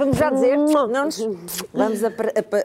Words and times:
Vamos 0.00 0.16
já 0.16 0.30
dizer, 0.30 0.56
não 0.56 1.04
nos, 1.04 1.18
vamos 1.74 2.00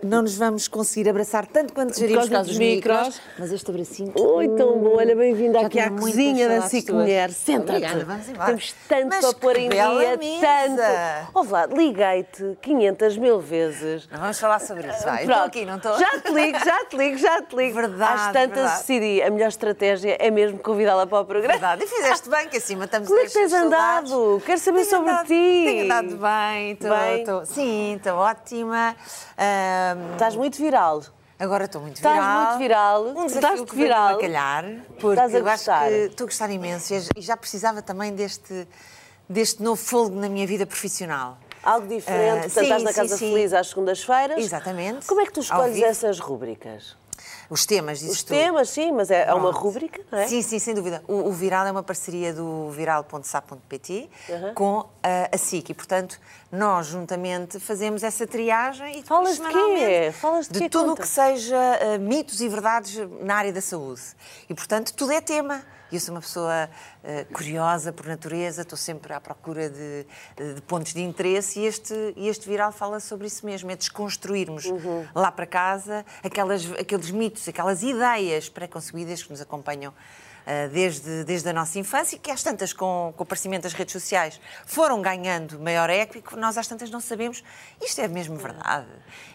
não 0.02 0.21
nos 0.21 0.38
vamos 0.38 0.67
conseguir 0.70 1.09
abraçar 1.09 1.45
tanto 1.45 1.73
quanto 1.73 1.93
causa 1.93 2.29
por 2.29 2.45
dos 2.45 2.57
micros. 2.57 2.97
micros, 3.07 3.21
mas 3.38 3.52
este 3.52 3.70
abracinho... 3.70 4.13
Oi, 4.17 4.47
tão 4.55 4.77
bom. 4.79 4.95
Olha, 4.95 5.13
bem-vinda 5.13 5.59
aqui 5.59 5.77
à 5.77 5.89
cozinha 5.89 6.48
da 6.48 6.61
SIC 6.61 6.85
tuas. 6.85 7.02
Mulher. 7.02 7.29
Senta-te. 7.31 7.71
Obrigada, 7.71 8.05
vamos 8.05 8.29
embora. 8.29 8.45
Temos 8.45 8.75
tanto 8.88 9.07
Mas 9.09 9.26
para 9.26 9.34
pôr 9.34 9.57
em 9.57 9.67
dia, 9.67 10.17
mesa. 10.17 10.41
tanto. 10.41 11.31
Ó 11.34 11.43
Vlad, 11.43 11.73
liguei-te 11.73 12.57
500 12.62 13.17
mil 13.17 13.40
vezes. 13.41 14.07
Não 14.09 14.20
vamos 14.21 14.40
falar 14.40 14.62
sobre 14.62 14.88
isso, 14.88 15.04
vai. 15.04 15.23
Estou 15.26 15.35
aqui, 15.43 15.65
não 15.65 15.76
estou? 15.76 15.99
Já 15.99 16.12
te 16.21 16.31
ligo, 16.31 16.57
já 16.63 16.85
te 16.85 16.95
ligo, 16.95 17.17
já 17.17 17.41
te 17.41 17.54
ligo. 17.54 17.76
Verdade, 17.76 18.13
Às 18.13 18.31
tantas 18.31 18.48
verdade. 18.55 18.77
decidi, 18.77 19.21
a 19.21 19.29
melhor 19.29 19.49
estratégia 19.49 20.15
é 20.21 20.31
mesmo 20.31 20.57
convidá-la 20.59 21.05
para 21.05 21.20
o 21.20 21.26
programa. 21.26 21.52
Verdade. 21.52 21.84
E 21.84 21.88
fizeste 21.88 22.29
bem, 22.29 22.48
que 22.48 22.55
acima 22.57 22.85
estamos 22.85 23.09
Como 23.09 23.20
é 23.20 23.26
que 23.26 23.34
tens 23.34 23.52
andado? 23.52 24.41
Quero 24.45 24.59
saber 24.62 24.85
Tenho 24.85 24.90
sobre 24.90 25.09
andado- 25.12 25.27
ti. 25.27 25.63
Tenho 25.65 25.84
andado 25.84 26.15
bem, 26.17 26.71
estou, 26.71 26.90
Bem? 26.91 27.24
Estou- 27.25 27.45
sim, 27.45 27.95
estou 27.95 28.13
ótima. 28.17 28.95
Ahm, 29.38 30.13
Estás 30.13 30.35
muito 30.35 30.57
viral. 30.57 31.03
Agora 31.38 31.65
estou 31.65 31.81
muito 31.81 31.98
Estás 31.98 32.15
viral. 32.15 32.45
muito 32.45 32.57
viral. 32.59 33.03
Um 33.03 33.25
Estás 33.25 33.34
desafio 33.34 33.65
que 33.65 33.75
viral. 33.75 34.17
calhar, 34.20 34.63
porque 34.99 35.07
Estás 35.09 35.35
a 35.35 35.38
eu 35.39 35.48
acho 35.48 35.57
gostar. 35.57 35.88
que 35.89 35.93
estou 35.95 36.23
a 36.25 36.27
gostar 36.27 36.49
imenso 36.49 36.93
e 37.17 37.21
já 37.21 37.35
precisava 37.35 37.81
também 37.81 38.13
deste, 38.15 38.65
deste 39.27 39.61
novo 39.61 39.75
fogo 39.81 40.15
na 40.15 40.29
minha 40.29 40.48
vida 40.48 40.65
profissional. 40.65 41.37
Algo 41.62 41.87
diferente, 41.87 42.29
Ah, 42.29 42.34
portanto, 42.43 42.54
sim, 42.54 42.62
estás 42.62 42.84
na 42.84 42.91
sim, 42.91 42.95
Casa 43.01 43.17
sim. 43.17 43.29
Feliz 43.34 43.51
às 43.54 43.67
segundas-feiras. 43.67 44.37
Exatamente. 44.37 45.05
Como 45.07 45.20
é 45.20 45.26
que 45.26 45.34
tu 45.34 45.39
escolhes 45.41 45.82
essas 45.82 46.20
rúbricas? 46.20 46.95
Os 47.49 47.65
temas, 47.65 47.99
dizes 47.99 48.17
Os 48.17 48.23
tu. 48.23 48.29
temas, 48.29 48.70
sim, 48.70 48.91
mas 48.91 49.10
é, 49.12 49.26
é 49.27 49.34
uma 49.34 49.51
rúbrica, 49.51 50.01
não 50.12 50.20
é? 50.20 50.27
Sim, 50.27 50.41
sim, 50.41 50.57
sem 50.60 50.73
dúvida. 50.73 51.04
O, 51.07 51.29
o 51.29 51.32
Viral 51.32 51.65
é 51.65 51.71
uma 51.71 51.84
parceria 51.84 52.34
do 52.34 52.70
viral.sa.pt 52.71 54.10
Uhum. 54.29 54.54
com 54.54 54.85
a, 55.04 55.29
a 55.34 55.37
SIC 55.37 55.70
e, 55.70 55.73
portanto, 55.73 56.20
nós 56.55 56.87
juntamente 56.87 57.59
fazemos 57.59 58.03
essa 58.03 58.25
triagem 58.25 58.99
e 58.99 59.03
Falas 59.03 59.37
de 59.37 59.48
quê? 59.48 60.11
Falas 60.13 60.48
de 60.48 60.59
quê? 60.59 60.70
tudo 60.70 60.93
o 60.93 60.95
que 60.95 61.07
seja 61.07 61.55
ah, 61.57 61.98
mitos 61.98 62.41
e 62.41 62.48
verdades 62.48 62.98
na 63.21 63.35
área 63.35 63.53
da 63.53 63.61
saúde. 63.61 64.01
E, 64.50 64.53
portanto, 64.53 64.94
tudo 64.94 65.11
é 65.11 65.22
tema. 65.22 65.61
Eu 65.91 66.00
sou 66.00 66.16
uma 66.16 66.22
pessoa 66.22 66.69
ah, 67.03 67.25
curiosa 67.31 67.94
por 67.94 68.06
natureza, 68.07 68.63
estou 68.63 68.78
sempre 68.78 69.13
à 69.13 69.19
procura 69.22 69.69
de, 69.69 70.06
de 70.56 70.61
pontos 70.61 70.94
de 70.94 71.01
interesse 71.01 71.59
e 71.59 71.66
este, 71.66 71.94
este 72.17 72.50
Viral 72.50 72.72
fala 72.72 73.00
sobre 73.00 73.28
isso 73.28 73.45
mesmo, 73.45 73.69
é 73.72 73.75
desconstruirmos 73.75 74.66
Uhum. 74.66 75.06
lá 75.13 75.31
para 75.31 75.45
casa 75.45 76.06
aquelas, 76.23 76.66
aqueles 76.79 77.11
mitos, 77.11 77.47
aquelas 77.47 77.83
ideias 77.83 78.50
pré-concebidas 78.50 79.22
que 79.23 79.29
nos 79.31 79.41
acompanham 79.41 79.94
desde, 80.72 81.24
desde 81.24 81.50
a 81.50 81.53
nossa 81.53 81.79
infância 81.79 82.16
e 82.16 82.19
que 82.19 82.29
às 82.31 82.44
tantas, 82.44 82.72
com, 82.72 83.13
com 83.16 83.22
o 83.22 83.24
aparecimento 83.24 83.63
das 83.63 83.74
redes 83.74 83.94
sociais, 83.94 84.40
foram 84.66 85.01
ganhando 85.01 85.59
maior 85.59 85.90
eco 85.90 86.38
nós 86.38 86.57
às 86.57 86.68
tantas 86.68 86.90
não 86.90 87.00
sabemos 87.00 87.44
isto 87.81 88.00
é 88.01 88.07
mesmo 88.07 88.35
verdade, 88.38 88.88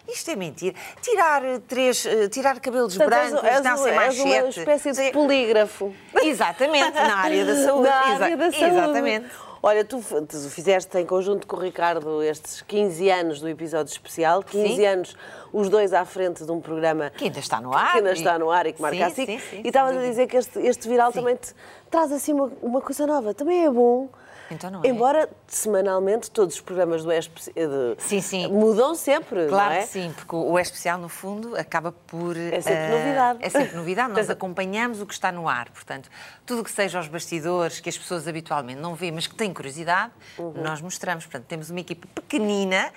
isto 0.09 0.31
é 0.31 0.37
mentira. 0.37 0.75
Tirar 1.01 1.45
eh, 1.45 1.61
três, 1.67 2.05
eh, 2.07 2.29
tirar 2.29 2.61
cabelos 2.61 2.97
Portanto, 2.97 3.31
brancos, 3.31 3.49
és, 3.49 3.61
dar 3.61 3.73
és, 3.73 4.15
sem 4.15 4.35
és 4.35 4.43
uma 4.43 4.49
espécie 4.49 4.93
de 4.93 5.13
polígrafo. 5.13 5.95
Exatamente, 6.23 6.93
na 6.93 7.17
área 7.17 7.45
da 7.45 7.55
saúde. 7.65 7.89
Na 7.89 7.95
área 7.95 8.37
da 8.37 8.53
saúde. 8.53 8.65
Exatamente. 8.65 9.50
Olha, 9.63 9.85
tu, 9.85 10.01
tu 10.27 10.39
fizeste 10.49 10.97
em 10.99 11.05
conjunto 11.05 11.47
com 11.47 11.55
o 11.57 11.61
Ricardo 11.61 12.23
estes 12.23 12.63
15 12.63 13.11
anos 13.11 13.41
do 13.41 13.49
episódio 13.49 13.91
especial, 13.93 14.43
15 14.43 14.77
Sim. 14.77 14.87
anos, 14.87 15.17
os 15.53 15.69
dois 15.69 15.93
à 15.93 16.03
frente 16.07 16.45
de 16.47 16.51
um 16.51 16.61
programa 16.63 17.11
Que 17.11 17.25
ainda 17.27 17.39
está 17.41 17.61
no 17.61 17.75
ar. 17.75 17.93
que 17.93 17.99
ainda 17.99 18.11
e- 18.11 18.15
está 18.15 18.39
no 18.39 18.51
ar 18.51 18.67
e 18.67 18.73
que 18.73 18.81
marca 18.81 18.97
Sim, 18.97 19.03
a 19.03 19.11
SIC. 19.11 19.27
sim, 19.27 19.39
sim, 19.39 19.61
e 19.63 19.67
estavas 19.69 19.97
a 19.99 20.01
dizer 20.01 20.27
que 20.29 20.37
este, 20.39 20.59
este 20.61 20.89
viral 20.89 21.13
também 21.13 21.37
te 21.37 21.53
traz 21.91 22.11
assim 22.11 22.33
uma, 22.33 22.51
uma 22.63 22.81
coisa 22.81 23.07
nova. 23.07 23.35
Também 23.35 23.67
é 23.67 23.71
bom. 23.71 24.09
Então 24.51 24.83
é? 24.85 24.89
Embora 24.89 25.29
semanalmente 25.47 26.31
todos 26.31 26.57
os 26.57 26.61
programas 26.61 27.05
do 27.05 27.13
ESP 27.13 27.53
de- 27.55 27.95
Sim, 27.99 28.21
sim. 28.21 28.49
mudam 28.49 28.95
sempre, 28.95 29.47
Claro 29.49 29.75
é? 29.75 29.81
que 29.83 29.87
sim, 29.89 30.13
porque 30.17 30.35
o 30.35 30.59
é 30.59 30.63
especial, 30.63 30.99
no 30.99 31.09
fundo, 31.09 31.57
acaba 31.57 31.93
por. 31.93 32.37
É 32.37 32.61
sempre 32.61 32.83
eh, 32.83 32.89
novidade. 32.99 33.39
É 33.43 33.49
sempre 33.49 33.77
novidade. 33.77 34.13
Nós 34.13 34.29
acompanhamos 34.31 35.01
o 35.01 35.07
que 35.07 35.15
está 35.15 35.31
no 35.31 35.49
ar. 35.49 35.71
Portanto, 35.71 36.09
tudo 36.45 36.63
o 36.63 36.65
que 36.65 36.71
seja 36.71 36.99
aos 36.99 37.07
bastidores, 37.09 37.79
que 37.81 37.89
as 37.89 37.97
pessoas 37.97 38.27
habitualmente 38.27 38.81
não 38.81 38.95
veem, 38.95 39.13
mas 39.13 39.27
que 39.27 39.35
têm 39.35 39.53
curiosidade, 39.53 40.13
Uhum. 40.39 40.53
nós 40.57 40.81
mostramos. 40.81 41.25
Portanto, 41.27 41.45
temos 41.47 41.71
uma 41.71 41.81
equipa 41.81 42.09
pequenina, 42.15 42.91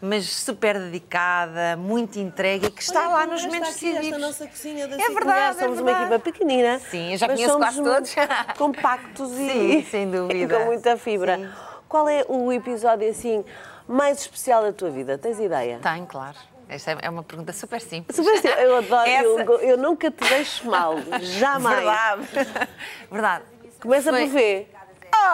mas 0.00 0.26
super 0.28 0.78
dedicada, 0.78 1.76
muito 1.78 2.18
entregue 2.18 2.66
e 2.66 2.70
que 2.70 2.82
está 2.82 3.08
lá 3.08 3.26
nos 3.26 3.44
momentos 3.44 3.68
decisivos. 3.70 4.06
Esta 4.06 4.18
nossa 4.18 4.46
cozinha 4.46 4.86
da 4.88 4.96
É 4.96 5.08
verdade, 5.10 5.56
é 5.58 5.62
Somos 5.62 5.78
uma 5.80 5.84
verdade. 5.86 6.14
equipa 6.14 6.18
pequenina. 6.32 6.78
Sim, 6.90 7.12
eu 7.12 7.18
já 7.18 7.26
conheço 7.28 7.56
quase 7.56 7.82
todos. 7.82 8.14
compactos 8.58 9.30
e, 9.32 9.48
Sim, 9.48 9.86
sem 9.90 10.10
dúvida. 10.10 10.54
e 10.56 10.58
com 10.58 10.64
muita 10.66 10.97
fibra. 10.98 11.36
Sim. 11.36 11.48
Qual 11.88 12.08
é 12.08 12.24
o 12.28 12.52
episódio 12.52 13.08
assim 13.08 13.44
mais 13.86 14.18
especial 14.20 14.62
da 14.62 14.72
tua 14.72 14.90
vida? 14.90 15.16
Tens 15.16 15.38
ideia? 15.40 15.78
Tem, 15.82 16.04
claro. 16.04 16.36
Esta 16.68 16.90
é 17.00 17.08
uma 17.08 17.22
pergunta 17.22 17.50
super 17.54 17.80
simples. 17.80 18.14
Super 18.14 18.38
sim, 18.42 18.48
eu 18.48 18.76
adoro, 18.76 19.08
eu, 19.08 19.40
Essa- 19.40 19.52
eu 19.64 19.78
nunca 19.78 20.10
te 20.10 20.28
deixo 20.28 20.66
mal, 20.70 20.96
jamais. 21.22 21.76
Verdade. 21.78 22.68
Verdade. 23.10 23.44
Começa 23.80 24.10
Foi- 24.10 24.26
por 24.26 24.32
ver. 24.32 24.74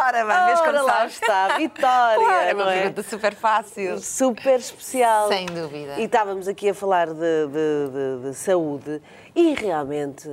Ora, 0.07 0.25
vamos 0.25 0.61
ver 0.61 0.67
como 0.73 0.87
lá 0.87 1.07
está, 1.07 1.57
Vitória, 1.59 2.25
Claro, 2.25 2.49
é 2.49 2.55
uma 2.55 2.73
é? 2.73 2.79
pergunta 2.83 3.03
super 3.03 3.35
fácil. 3.35 3.99
super 4.01 4.59
especial. 4.61 5.29
Sem 5.29 5.47
dúvida. 5.47 5.97
E 5.99 6.05
estávamos 6.05 6.47
aqui 6.47 6.69
a 6.69 6.75
falar 6.75 7.09
de, 7.09 7.15
de- 7.15 8.23
de- 8.23 8.29
de 8.31 8.35
saúde 8.37 9.03
e 9.35 9.53
realmente, 9.55 10.31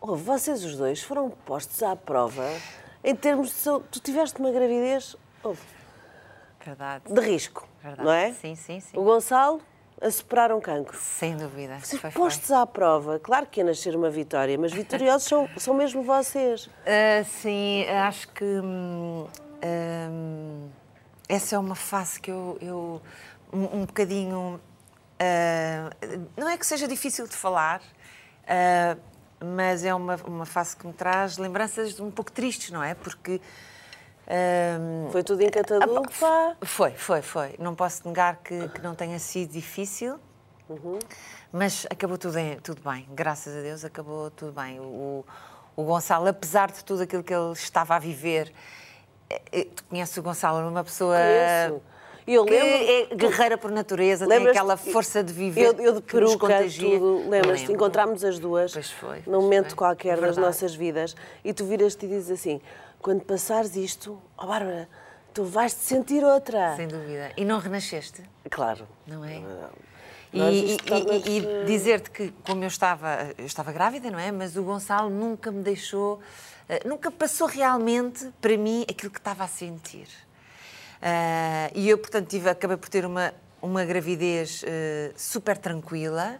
oh, 0.00 0.16
vocês 0.16 0.64
os 0.64 0.76
dois 0.76 1.02
foram 1.02 1.28
postos 1.30 1.82
à 1.82 1.94
prova 1.94 2.48
em 3.02 3.14
termos 3.14 3.48
de 3.48 3.54
saúde. 3.54 3.86
Tu 3.90 4.00
tiveste 4.00 4.38
uma 4.40 4.50
gravidez 4.50 5.16
oh, 5.42 5.54
Verdade. 6.64 7.04
de 7.12 7.20
risco, 7.20 7.68
Verdade. 7.82 8.04
não 8.04 8.12
é? 8.12 8.32
Sim, 8.32 8.54
sim, 8.54 8.80
sim. 8.80 8.96
O 8.96 9.02
Gonçalo 9.02 9.62
a 10.00 10.10
superar 10.10 10.50
um 10.52 10.60
cancro. 10.60 10.96
Sem 10.98 11.36
dúvida. 11.36 11.78
Vocês 11.78 12.00
Foi, 12.00 12.10
foi. 12.10 12.22
postos 12.22 12.50
à 12.50 12.64
prova, 12.66 13.18
claro 13.18 13.46
que 13.46 13.60
ia 13.60 13.64
nascer 13.64 13.94
uma 13.94 14.08
vitória, 14.08 14.56
mas 14.58 14.72
vitoriosos 14.72 15.28
são, 15.28 15.48
são 15.58 15.74
mesmo 15.74 16.02
vocês. 16.02 16.70
Ah, 16.86 17.22
sim, 17.24 17.84
acho 17.86 18.28
que 18.28 18.44
hum, 18.44 19.26
hum, 19.62 20.68
essa 21.28 21.56
é 21.56 21.58
uma 21.58 21.74
fase 21.74 22.18
que 22.18 22.30
eu, 22.30 22.56
eu 22.62 23.02
um, 23.52 23.80
um 23.80 23.84
bocadinho. 23.84 24.58
ah, 25.18 25.90
não 26.36 26.48
é 26.48 26.56
que 26.56 26.64
seja 26.66 26.88
difícil 26.88 27.26
de 27.26 27.36
falar, 27.36 27.82
ah, 28.48 28.96
mas 29.42 29.84
é 29.84 29.94
uma, 29.94 30.16
uma 30.26 30.46
fase 30.46 30.76
que 30.76 30.86
me 30.86 30.92
traz 30.92 31.38
lembranças 31.38 31.98
um 32.00 32.10
pouco 32.10 32.30
tristes, 32.32 32.70
não 32.70 32.82
é? 32.82 32.94
Porque. 32.94 33.40
hum, 34.28 35.08
Foi 35.10 35.22
tudo 35.22 35.42
em 35.42 35.50
catadupa. 35.50 36.56
Foi, 36.62 36.90
foi, 36.92 37.22
foi. 37.22 37.54
Não 37.58 37.74
posso 37.74 38.06
negar 38.06 38.36
que, 38.36 38.68
que 38.68 38.80
não 38.82 38.94
tenha 38.94 39.18
sido 39.18 39.52
difícil, 39.52 40.18
mas 41.52 41.86
acabou 41.90 42.16
tudo, 42.18 42.38
em- 42.38 42.58
tudo 42.60 42.82
bem. 42.88 43.06
Graças 43.12 43.56
a 43.56 43.60
Deus 43.60 43.84
acabou 43.84 44.30
tudo 44.30 44.52
bem. 44.52 44.78
O, 44.80 45.24
o 45.76 45.82
Gonçalo, 45.84 46.28
apesar 46.28 46.70
de 46.70 46.84
tudo 46.84 47.02
aquilo 47.02 47.22
que 47.24 47.34
ele 47.34 47.52
estava 47.52 47.96
a 47.96 47.98
viver, 47.98 48.52
eh, 49.28 49.42
eh, 49.52 49.64
tu 49.74 49.84
conheces 49.84 50.16
o 50.16 50.22
Gonçalo, 50.22 50.60
é 50.60 50.64
uma 50.64 50.84
pessoa 50.84 51.16
Conheço. 51.16 51.82
Eu 52.32 52.44
que 52.44 52.50
lembro. 52.52 53.12
é 53.12 53.14
guerreira 53.16 53.58
por 53.58 53.70
natureza, 53.70 54.26
tem 54.26 54.46
aquela 54.48 54.76
força 54.76 55.22
de 55.24 55.32
viver 55.32 55.62
Eu, 55.66 55.72
eu 55.80 55.92
de 55.94 56.02
que 56.02 56.12
peruca, 56.12 56.62
tudo, 56.78 57.28
lembras-te? 57.28 57.72
Encontrámos 57.72 58.24
as 58.24 58.38
duas 58.38 58.72
Pois 58.72 58.90
foi, 58.90 59.22
num 59.26 59.42
momento 59.42 59.68
foi. 59.70 59.76
qualquer 59.76 60.12
das 60.16 60.20
Verdade. 60.20 60.40
nossas 60.46 60.74
vidas 60.74 61.16
e 61.44 61.52
tu 61.52 61.64
viras-te 61.64 62.06
e 62.06 62.08
dizes 62.08 62.30
assim: 62.30 62.60
quando 63.00 63.22
passares 63.22 63.74
isto, 63.76 64.20
ó 64.38 64.46
Bárbara, 64.46 64.88
tu 65.34 65.44
vais-te 65.44 65.80
sentir 65.80 66.22
outra. 66.24 66.76
Sem 66.76 66.86
dúvida. 66.88 67.32
E 67.36 67.44
não 67.44 67.58
renasceste? 67.58 68.22
Claro. 68.50 68.86
não 69.06 69.24
é? 69.24 69.40
Mas 70.32 70.54
E, 70.54 70.76
e- 70.76 70.76
e- 71.26 71.62
e 71.62 71.64
dizer-te 71.64 72.08
que, 72.10 72.32
como 72.46 72.62
eu 72.62 72.68
estava, 72.68 73.32
eu 73.36 73.46
estava 73.46 73.72
grávida, 73.72 74.10
não 74.12 74.18
é? 74.18 74.30
Mas 74.30 74.56
o 74.56 74.62
Gonçalo 74.62 75.10
nunca 75.10 75.50
me 75.50 75.60
deixou, 75.62 76.20
eh, 76.68 76.82
nunca 76.84 77.10
passou 77.10 77.48
realmente 77.48 78.30
para 78.40 78.56
mim 78.56 78.84
aquilo 78.88 79.10
que 79.10 79.18
estava 79.18 79.42
a 79.42 79.48
sentir. 79.48 80.06
Ah, 81.02 81.70
e 81.74 81.88
eu, 81.88 81.98
portanto, 81.98 82.28
tive, 82.28 82.48
acabei 82.48 82.76
por 82.76 82.88
ter 82.88 83.04
uma, 83.06 83.32
uma 83.62 83.84
gravidez 83.84 84.62
eh, 84.66 85.12
super 85.16 85.56
tranquila. 85.56 86.36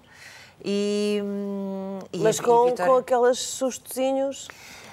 E, 0.65 1.21
hum, 1.25 1.99
e 2.13 2.19
Mas 2.19 2.37
e 2.39 2.43
com, 2.43 2.67
Vitória- 2.67 2.93
com 2.93 2.99
aqueles 2.99 3.39
sustozinhos. 3.39 4.49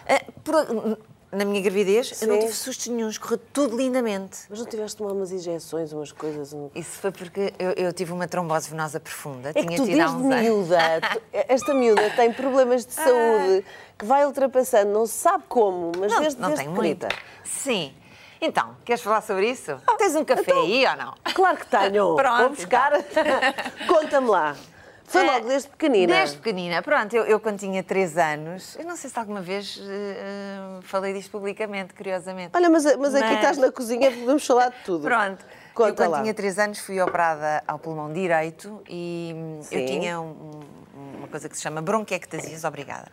Ah, 0.07 0.23
por- 0.43 0.97
na 1.29 1.43
minha 1.43 1.59
gravidez, 1.61 2.21
eu 2.21 2.27
não 2.29 2.35
Sim. 2.35 2.41
tive 2.43 2.53
sustos 2.53 2.87
nenhuns, 2.87 3.17
correu 3.17 3.37
tudo 3.51 3.75
lindamente. 3.75 4.37
Mas 4.49 4.59
não 4.59 4.65
tiveste 4.65 4.95
tomar 4.95 5.11
umas 5.11 5.29
injeções, 5.29 5.91
umas 5.91 6.13
coisas. 6.13 6.53
um- 6.53 6.69
Isso 6.73 6.91
foi 7.01 7.11
porque 7.11 7.53
eu, 7.59 7.71
eu 7.71 7.91
tive 7.91 8.13
uma 8.13 8.29
trombose 8.29 8.69
venosa 8.69 8.97
profunda. 8.97 9.49
É 9.49 9.53
que 9.53 9.59
tinha 9.65 9.75
tu 9.77 9.83
tido 9.85 9.97
desde 9.97 10.15
miúda, 10.15 10.79
tu- 11.11 11.21
esta 11.33 11.73
miúda 11.73 12.09
tem 12.15 12.31
problemas 12.31 12.85
de 12.85 12.93
saúde 12.95 13.65
que 13.97 14.05
vai 14.05 14.25
ultrapassando, 14.25 14.89
não 14.93 15.05
se 15.05 15.15
sabe 15.15 15.43
como, 15.49 15.91
mas 15.99 16.13
Não, 16.13 16.21
desde, 16.21 16.39
não 16.39 16.47
desde 16.47 16.63
tem 16.65 16.73
pequenita. 16.73 17.09
Sim. 17.43 17.93
Então, 18.39 18.75
queres 18.85 19.01
falar 19.01 19.21
sobre 19.21 19.49
isso? 19.49 19.79
Tens 19.97 20.15
um 20.15 20.23
café 20.23 20.51
aí 20.51 20.85
ou 20.85 20.95
não? 20.95 21.13
Claro 21.33 21.57
que 21.57 21.65
tenho. 21.67 22.15
Pronto, 22.15 22.37
Vou 22.39 22.49
buscar. 22.49 22.91
Conta-me 23.87 24.27
lá. 24.29 24.55
Foi 25.05 25.21
Eh, 25.21 25.25
logo 25.31 25.47
desde 25.47 25.69
pequenina. 25.69 26.13
Desde 26.13 26.37
pequenina. 26.37 26.81
Pronto, 26.81 27.15
eu, 27.15 27.23
eu 27.25 27.39
quando 27.39 27.59
tinha 27.59 27.81
3 27.81 28.17
anos, 28.17 28.75
eu 28.77 28.85
não 28.85 28.95
sei 28.97 29.09
se 29.09 29.17
alguma 29.17 29.41
vez 29.41 29.79
eh, 29.81 29.85
eh, 30.19 30.79
falei 30.81 31.13
disto 31.13 31.31
publicamente, 31.31 31.93
curiosamente. 31.93 32.51
Olha, 32.55 32.69
mas, 32.69 32.83
mas 32.97 33.15
aqui 33.15 33.23
Mas- 33.25 33.35
estás 33.35 33.57
na 33.57 33.71
cozinha, 33.71 34.11
podemos 34.11 34.45
falar 34.45 34.69
de 34.69 34.77
tudo. 34.83 35.03
Pronto. 35.03 35.45
Conta 35.73 35.89
eu 35.91 35.95
quando 35.95 36.11
lá. 36.11 36.21
tinha 36.21 36.33
3 36.33 36.59
anos 36.59 36.79
fui 36.79 36.99
operada 37.01 37.63
ao 37.67 37.79
pulmão 37.79 38.11
direito 38.11 38.81
e 38.89 39.31
hum, 39.35 39.59
Sim. 39.61 39.75
eu 39.79 39.85
tinha 39.85 40.19
um- 40.19 40.59
uma 41.19 41.27
coisa 41.29 41.47
que 41.47 41.55
se 41.55 41.63
chama 41.63 41.81
bronquiectasias, 41.81 42.63
obrigada. 42.65 43.07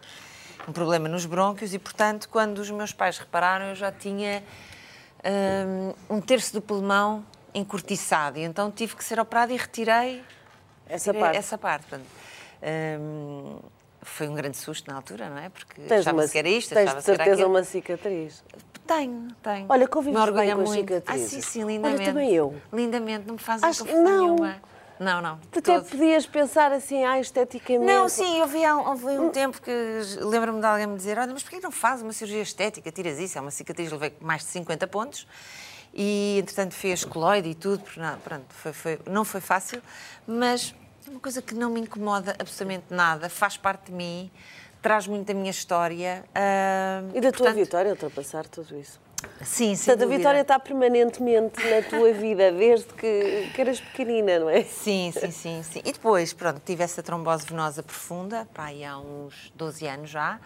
Um 0.66 0.72
problema 0.72 1.08
nos 1.08 1.26
brônquios 1.26 1.74
e, 1.74 1.78
portanto, 1.78 2.28
quando 2.28 2.58
os 2.58 2.70
meus 2.70 2.92
pais 2.92 3.18
repararam, 3.18 3.66
eu 3.66 3.74
já 3.74 3.92
tinha 3.92 4.42
um 6.10 6.20
terço 6.20 6.52
do 6.52 6.60
pulmão 6.60 7.24
encurtiçado. 7.54 8.38
E 8.38 8.42
então 8.42 8.70
tive 8.70 8.96
que 8.96 9.04
ser 9.04 9.18
operada 9.18 9.52
e 9.52 9.56
retirei 9.56 10.22
Essa 10.88 11.12
retirei 11.12 11.20
parte. 11.20 11.36
Essa 11.38 11.58
parte. 11.58 11.86
portanto, 11.86 12.06
hum, 13.00 13.58
foi 14.02 14.28
um 14.28 14.34
grande 14.34 14.56
susto 14.56 14.90
na 14.90 14.96
altura, 14.96 15.28
não 15.30 15.38
é? 15.38 15.48
Porque 15.48 15.80
achava-se 15.92 16.32
que 16.32 16.38
era 16.38 16.48
isto, 16.48 16.68
tens 16.74 16.82
de 16.82 16.88
achava-se 16.88 17.04
que 17.06 17.10
era 17.12 17.16
certeza 17.24 17.42
aquilo. 17.42 17.50
uma 17.56 17.64
cicatriz. 17.64 18.44
Tenho, 18.86 19.28
tenho. 19.42 19.66
Olha, 19.68 19.88
convives 19.88 20.30
bem 20.30 20.50
com 20.50 20.56
muito. 20.62 20.70
Ah, 20.70 20.74
cicatrizes. 21.00 21.30
sim, 21.30 21.40
sim, 21.40 21.64
Olha, 21.64 21.72
lindamente. 21.72 22.04
também 22.04 22.30
eu. 22.34 22.54
Lindamente, 22.70 23.26
não 23.26 23.34
me 23.34 23.40
fazem 23.40 23.66
Acho- 23.68 23.84
confusão 23.86 24.04
não. 24.04 24.20
nenhuma. 24.36 24.56
Não, 24.98 25.20
não. 25.20 25.38
Tu 25.50 25.58
até 25.58 25.74
todo. 25.80 25.90
podias 25.90 26.24
pensar 26.26 26.70
assim, 26.72 27.04
ah, 27.04 27.18
esteticamente. 27.18 27.84
Não, 27.92 28.08
sim, 28.08 28.38
eu 28.40 28.46
vi 28.46 28.64
há 28.64 28.76
um, 28.76 28.88
houve 28.90 29.06
um 29.18 29.28
tempo 29.30 29.60
que 29.60 29.70
lembro-me 30.20 30.60
de 30.60 30.66
alguém 30.66 30.86
me 30.86 30.96
dizer: 30.96 31.18
Olha, 31.18 31.32
mas 31.32 31.42
porquê 31.42 31.58
não 31.60 31.72
fazes 31.72 32.02
uma 32.02 32.12
cirurgia 32.12 32.42
estética? 32.42 32.90
Tiras 32.92 33.18
isso, 33.18 33.36
é 33.36 33.40
uma 33.40 33.50
cicatriz, 33.50 33.90
levei 33.90 34.14
mais 34.20 34.42
de 34.42 34.48
50 34.50 34.86
pontos. 34.86 35.26
E, 35.92 36.38
entretanto, 36.40 36.74
fez 36.74 37.04
coloide 37.04 37.48
e 37.50 37.54
tudo, 37.54 37.82
pronto, 38.24 38.46
foi, 38.48 38.72
foi- 38.72 39.00
não 39.08 39.24
foi 39.24 39.40
fácil, 39.40 39.80
mas 40.26 40.74
é 41.06 41.10
uma 41.10 41.20
coisa 41.20 41.40
que 41.40 41.54
não 41.54 41.70
me 41.70 41.80
incomoda 41.80 42.34
absolutamente 42.38 42.86
nada, 42.90 43.28
faz 43.28 43.56
parte 43.56 43.86
de 43.86 43.92
mim, 43.92 44.28
traz 44.82 45.06
muito 45.06 45.26
da 45.26 45.34
minha 45.34 45.50
história. 45.52 46.24
ah, 46.34 47.02
E 47.14 47.20
da 47.20 47.30
tua 47.30 47.52
vitória, 47.52 47.90
ultrapassar 47.92 48.44
tudo 48.48 48.76
isso. 48.76 49.00
Sim, 49.42 49.74
sim. 49.74 49.86
Portanto, 49.86 50.08
a 50.08 50.16
vitória 50.16 50.40
está 50.40 50.58
permanentemente 50.58 51.60
na 51.68 51.82
tua 51.82 52.12
vida, 52.12 52.50
desde 52.52 52.86
que, 52.94 53.50
que 53.54 53.60
eras 53.60 53.80
pequenina, 53.80 54.38
não 54.38 54.48
é? 54.50 54.62
Sim, 54.64 55.12
sim, 55.12 55.30
sim, 55.30 55.62
sim. 55.62 55.80
E 55.84 55.92
depois, 55.92 56.32
pronto, 56.32 56.60
tive 56.64 56.82
essa 56.82 57.02
trombose 57.02 57.46
venosa 57.46 57.82
profunda, 57.82 58.46
pá, 58.54 58.66
aí 58.66 58.84
há 58.84 58.98
uns 58.98 59.52
12 59.54 59.86
anos 59.86 60.10
já, 60.10 60.38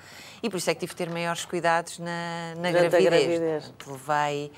e 0.42 0.48
por 0.50 0.56
isso 0.56 0.70
é 0.70 0.74
que 0.74 0.80
tive 0.80 0.92
que 0.92 0.96
ter 0.98 1.10
maiores 1.10 1.44
cuidados 1.44 1.98
na, 1.98 2.54
na 2.56 2.70
Durante 2.70 2.90
gravidez. 2.90 3.04
gravidez. 3.24 3.64
Portanto, 3.78 3.90
Levei, 4.08 4.52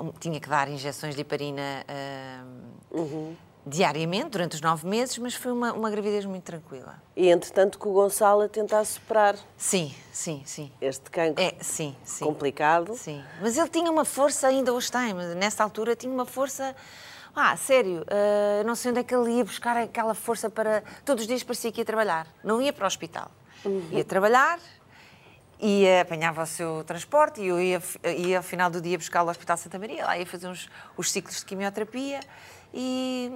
um- 0.00 0.12
tinha 0.18 0.40
que 0.40 0.48
dar 0.48 0.68
injeções 0.68 1.14
de 1.14 1.20
heparina 1.22 1.84
ah, 1.88 2.44
Uhum. 2.90 3.34
Diariamente, 3.66 4.30
durante 4.30 4.54
os 4.54 4.60
nove 4.60 4.86
meses, 4.86 5.16
mas 5.18 5.34
foi 5.34 5.52
uma, 5.52 5.72
uma 5.72 5.90
gravidez 5.90 6.24
muito 6.24 6.44
tranquila. 6.44 7.02
E 7.16 7.28
entretanto 7.28 7.78
que 7.78 7.88
o 7.88 7.92
Gonçalo 7.92 8.42
a 8.42 8.48
tentar 8.48 8.84
superar 8.84 9.36
Sim, 9.56 9.94
sim, 10.12 10.42
sim. 10.44 10.70
este 10.80 11.10
cancro 11.10 11.42
É, 11.42 11.54
sim, 11.60 11.96
sim. 12.04 12.24
complicado. 12.24 12.94
Sim, 12.96 13.22
mas 13.40 13.56
ele 13.56 13.68
tinha 13.68 13.90
uma 13.90 14.04
força, 14.04 14.48
ainda 14.48 14.72
hoje 14.72 14.90
tem, 14.92 15.14
nessa 15.14 15.64
altura 15.64 15.96
tinha 15.96 16.12
uma 16.12 16.26
força. 16.26 16.74
Ah, 17.34 17.56
sério, 17.56 18.04
ah, 18.08 18.62
não 18.64 18.74
sei 18.74 18.90
onde 18.90 19.00
é 19.00 19.02
que 19.04 19.14
ele 19.14 19.32
ia 19.38 19.44
buscar 19.44 19.76
aquela 19.76 20.14
força 20.14 20.48
para. 20.50 20.84
Todos 21.04 21.22
os 21.22 21.26
dias 21.26 21.42
parecia 21.42 21.72
que 21.72 21.80
ia 21.80 21.84
trabalhar. 21.84 22.26
Não 22.44 22.60
ia 22.60 22.72
para 22.72 22.84
o 22.84 22.86
hospital. 22.86 23.30
Ia 23.90 24.04
trabalhar, 24.04 24.60
ia, 25.58 26.02
apanhava 26.02 26.42
o 26.42 26.46
seu 26.46 26.84
transporte 26.84 27.40
e 27.40 27.46
eu 27.46 27.60
ia, 27.60 27.82
ia 28.16 28.36
ao 28.36 28.42
final 28.42 28.70
do 28.70 28.80
dia 28.80 28.98
buscar 28.98 29.20
ao 29.20 29.28
Hospital 29.28 29.56
Santa 29.56 29.78
Maria, 29.78 30.04
lá 30.04 30.18
ia 30.18 30.26
fazer 30.26 30.48
uns, 30.48 30.68
os 30.96 31.10
ciclos 31.10 31.38
de 31.38 31.46
quimioterapia 31.46 32.20
e. 32.74 33.32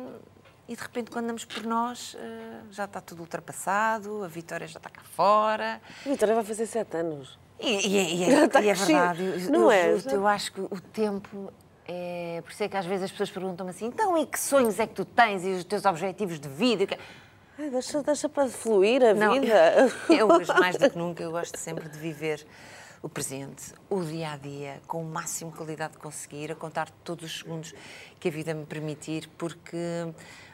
E 0.71 0.77
de 0.77 0.83
repente, 0.83 1.11
quando 1.11 1.25
andamos 1.25 1.47
por 1.47 1.63
nós, 1.65 2.15
ah, 2.21 2.61
já 2.71 2.85
está 2.85 3.01
tudo 3.01 3.21
ultrapassado, 3.21 4.23
a 4.23 4.29
Vitória 4.29 4.67
já 4.67 4.79
está 4.79 4.91
cá 4.91 5.01
fora. 5.15 5.81
A 6.05 6.09
Vitória 6.11 6.35
vai 6.35 6.45
fazer 6.45 6.67
sete 6.67 6.95
anos. 6.99 7.39
E, 7.59 7.89
e 7.89 7.97
é- 7.97 8.03
e 8.03 8.25
é, 8.25 8.29
e 8.29 8.35
é 8.45 8.49
crescido. 8.49 8.87
verdade, 8.87 9.23
eu, 9.25 9.51
Não 9.51 9.61
eu 9.63 9.71
é? 9.71 9.91
juro-te, 9.93 10.15
eu 10.15 10.27
acho 10.27 10.53
que 10.53 10.61
o 10.61 10.79
tempo 10.93 11.51
é. 11.87 12.43
Por 12.45 12.53
isso 12.53 12.63
é 12.65 12.69
que 12.69 12.77
às 12.77 12.85
vezes 12.85 13.05
as 13.05 13.11
pessoas 13.11 13.31
perguntam-me 13.31 13.71
assim: 13.71 13.87
então, 13.87 14.19
e 14.19 14.27
que 14.27 14.39
sonhos 14.39 14.79
é 14.79 14.87
que 14.87 14.93
tu 14.95 15.07
tens 15.07 15.43
e 15.43 15.53
os 15.53 15.65
teus 15.65 15.87
objetivos 15.87 16.39
de 16.39 16.49
vida? 16.51 16.87
Quê?" 16.87 16.99
Ai, 17.59 17.71
deixa, 17.71 18.03
deixa 18.03 18.29
para 18.29 18.47
fluir 18.51 19.03
a 19.03 19.15
Não, 19.15 19.41
vida. 19.41 19.89
eu 20.11 20.29
hoje, 20.31 20.53
mais 20.61 20.77
do 20.77 20.91
que 20.91 20.99
nunca, 20.99 21.23
eu 21.23 21.31
gosto 21.31 21.57
sempre 21.59 21.89
de 21.89 21.99
viver 21.99 22.47
o 23.03 23.09
presente, 23.09 23.73
o 23.89 24.03
dia 24.03 24.33
a 24.33 24.37
dia, 24.37 24.81
com 24.87 25.03
o 25.03 25.05
máximo 25.05 25.51
de 25.51 25.57
qualidade 25.57 25.93
de 25.93 25.99
conseguir, 25.99 26.51
a 26.51 26.55
contar 26.55 26.91
todos 27.05 27.25
os 27.25 27.39
segundos 27.39 27.75
que 28.19 28.29
a 28.29 28.31
vida 28.31 28.53
me 28.53 28.67
permitir, 28.67 29.29
porque 29.39 29.79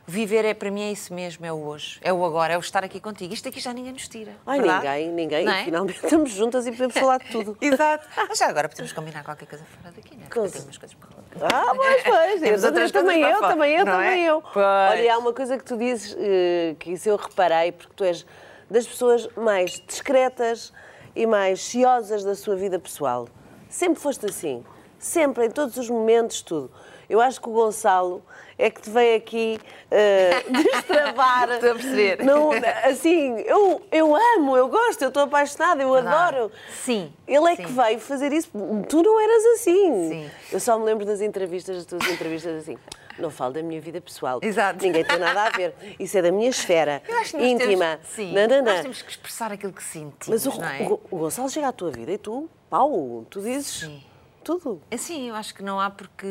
viver 0.06 0.44
é 0.44 0.52
para 0.52 0.70
mim 0.70 0.82
é 0.82 0.92
isso 0.92 1.14
mesmo, 1.14 1.46
é 1.46 1.52
o 1.52 1.64
hoje, 1.64 1.98
é 2.02 2.12
o 2.12 2.22
agora, 2.24 2.52
é 2.52 2.56
o 2.58 2.60
estar 2.60 2.84
aqui 2.84 3.00
contigo. 3.00 3.32
Isto 3.32 3.48
aqui 3.48 3.60
já 3.60 3.72
ninguém 3.72 3.92
nos 3.92 4.06
tira. 4.08 4.32
Ai, 4.46 4.60
verdade? 4.60 5.06
ninguém, 5.06 5.12
ninguém. 5.12 5.46
E 5.46 5.50
é? 5.50 5.64
finalmente 5.64 6.04
estamos 6.04 6.30
juntas 6.32 6.66
e 6.66 6.70
podemos 6.72 6.94
falar 6.94 7.18
de 7.18 7.30
tudo. 7.30 7.56
Exato. 7.60 8.06
Mas 8.28 8.38
já 8.38 8.48
agora 8.48 8.68
podemos 8.68 8.92
combinar 8.92 9.24
qualquer 9.24 9.46
coisa 9.46 9.64
fora 9.64 9.94
daqui, 9.94 10.14
não 10.14 10.24
é? 10.24 10.46
Eu 10.46 10.50
tenho 10.50 10.64
umas 10.64 10.78
coisas 10.78 10.96
para 10.96 11.08
contar. 11.08 11.48
Ah, 11.54 11.74
pois, 11.74 12.02
pois. 12.02 12.40
Temos 12.42 12.64
outras 12.64 12.90
também 12.90 13.22
eu, 13.22 13.40
também 13.40 13.74
eu, 13.74 13.84
não 13.86 14.00
é? 14.00 14.08
também 14.08 14.24
eu. 14.24 14.42
Pois. 14.42 14.90
Olha, 14.90 15.14
há 15.14 15.18
uma 15.18 15.32
coisa 15.32 15.56
que 15.56 15.64
tu 15.64 15.78
dizes, 15.78 16.14
eh, 16.18 16.76
que 16.78 16.92
isso 16.92 17.08
eu 17.08 17.16
reparei, 17.16 17.72
porque 17.72 17.92
tu 17.96 18.04
és 18.04 18.26
das 18.70 18.86
pessoas 18.86 19.28
mais 19.36 19.82
discretas 19.86 20.72
e 21.14 21.26
mais 21.26 21.60
ciosas 21.62 22.24
da 22.24 22.34
sua 22.34 22.56
vida 22.56 22.78
pessoal. 22.78 23.28
Sempre 23.68 24.00
foste 24.00 24.26
assim. 24.26 24.64
Sempre, 24.98 25.46
em 25.46 25.50
todos 25.50 25.76
os 25.76 25.88
momentos, 25.90 26.40
tudo. 26.42 26.70
Eu 27.08 27.20
acho 27.20 27.40
que 27.40 27.48
o 27.48 27.52
Gonçalo 27.52 28.22
é 28.58 28.70
que 28.70 28.80
te 28.80 28.88
veio 28.88 29.16
aqui 29.18 29.60
eh, 29.90 30.42
destravar. 30.48 31.50
Estou 31.50 31.72
a 31.72 31.74
perceber. 31.74 32.24
Não, 32.24 32.50
assim, 32.84 33.40
eu, 33.40 33.82
eu 33.92 34.16
amo, 34.16 34.56
eu 34.56 34.68
gosto, 34.68 35.02
eu 35.02 35.08
estou 35.08 35.24
apaixonada, 35.24 35.82
eu 35.82 35.92
Verdade. 35.92 36.36
adoro. 36.36 36.52
Sim, 36.82 37.12
Ele 37.28 37.46
é 37.52 37.56
sim. 37.56 37.64
que 37.64 37.72
veio 37.72 37.98
fazer 38.00 38.32
isso. 38.32 38.48
Tu 38.88 39.02
não 39.02 39.20
eras 39.20 39.44
assim. 39.56 40.08
Sim. 40.08 40.30
Eu 40.50 40.60
só 40.60 40.78
me 40.78 40.84
lembro 40.86 41.04
das 41.04 41.20
entrevistas, 41.20 41.76
das 41.76 41.84
tuas 41.84 42.06
entrevistas 42.10 42.62
assim. 42.62 42.78
Não 43.18 43.30
falo 43.30 43.52
da 43.54 43.62
minha 43.62 43.80
vida 43.80 44.00
pessoal. 44.00 44.40
Exato. 44.42 44.84
Ninguém 44.84 45.04
tem 45.04 45.18
nada 45.18 45.44
a 45.44 45.50
ver. 45.50 45.74
Isso 46.00 46.18
é 46.18 46.22
da 46.22 46.32
minha 46.32 46.48
esfera 46.50 47.02
Eu 47.08 47.18
acho 47.18 47.30
que 47.32 47.36
nós 47.38 47.46
íntima. 47.46 47.84
Temos, 47.96 48.08
sim, 48.08 48.32
Nananã. 48.32 48.72
nós 48.72 48.80
temos 48.82 49.02
que 49.02 49.10
expressar 49.10 49.52
aquilo 49.52 49.72
que 49.72 49.82
sentimos, 49.82 50.26
Mas 50.28 50.46
o, 50.46 50.62
é? 50.62 50.82
o- 50.88 51.00
o 51.10 51.18
Gonçalo 51.18 51.48
chega 51.48 51.68
à 51.68 51.72
tua 51.72 51.90
vida 51.90 52.10
e 52.12 52.18
tu, 52.18 52.48
pau, 52.68 53.24
tu 53.30 53.40
dizes 53.40 53.80
Sim. 53.80 54.02
tudo. 54.42 54.80
Assim, 54.90 55.28
eu 55.28 55.34
acho 55.34 55.54
que 55.54 55.62
não 55.62 55.78
há 55.80 55.90
porque, 55.90 56.26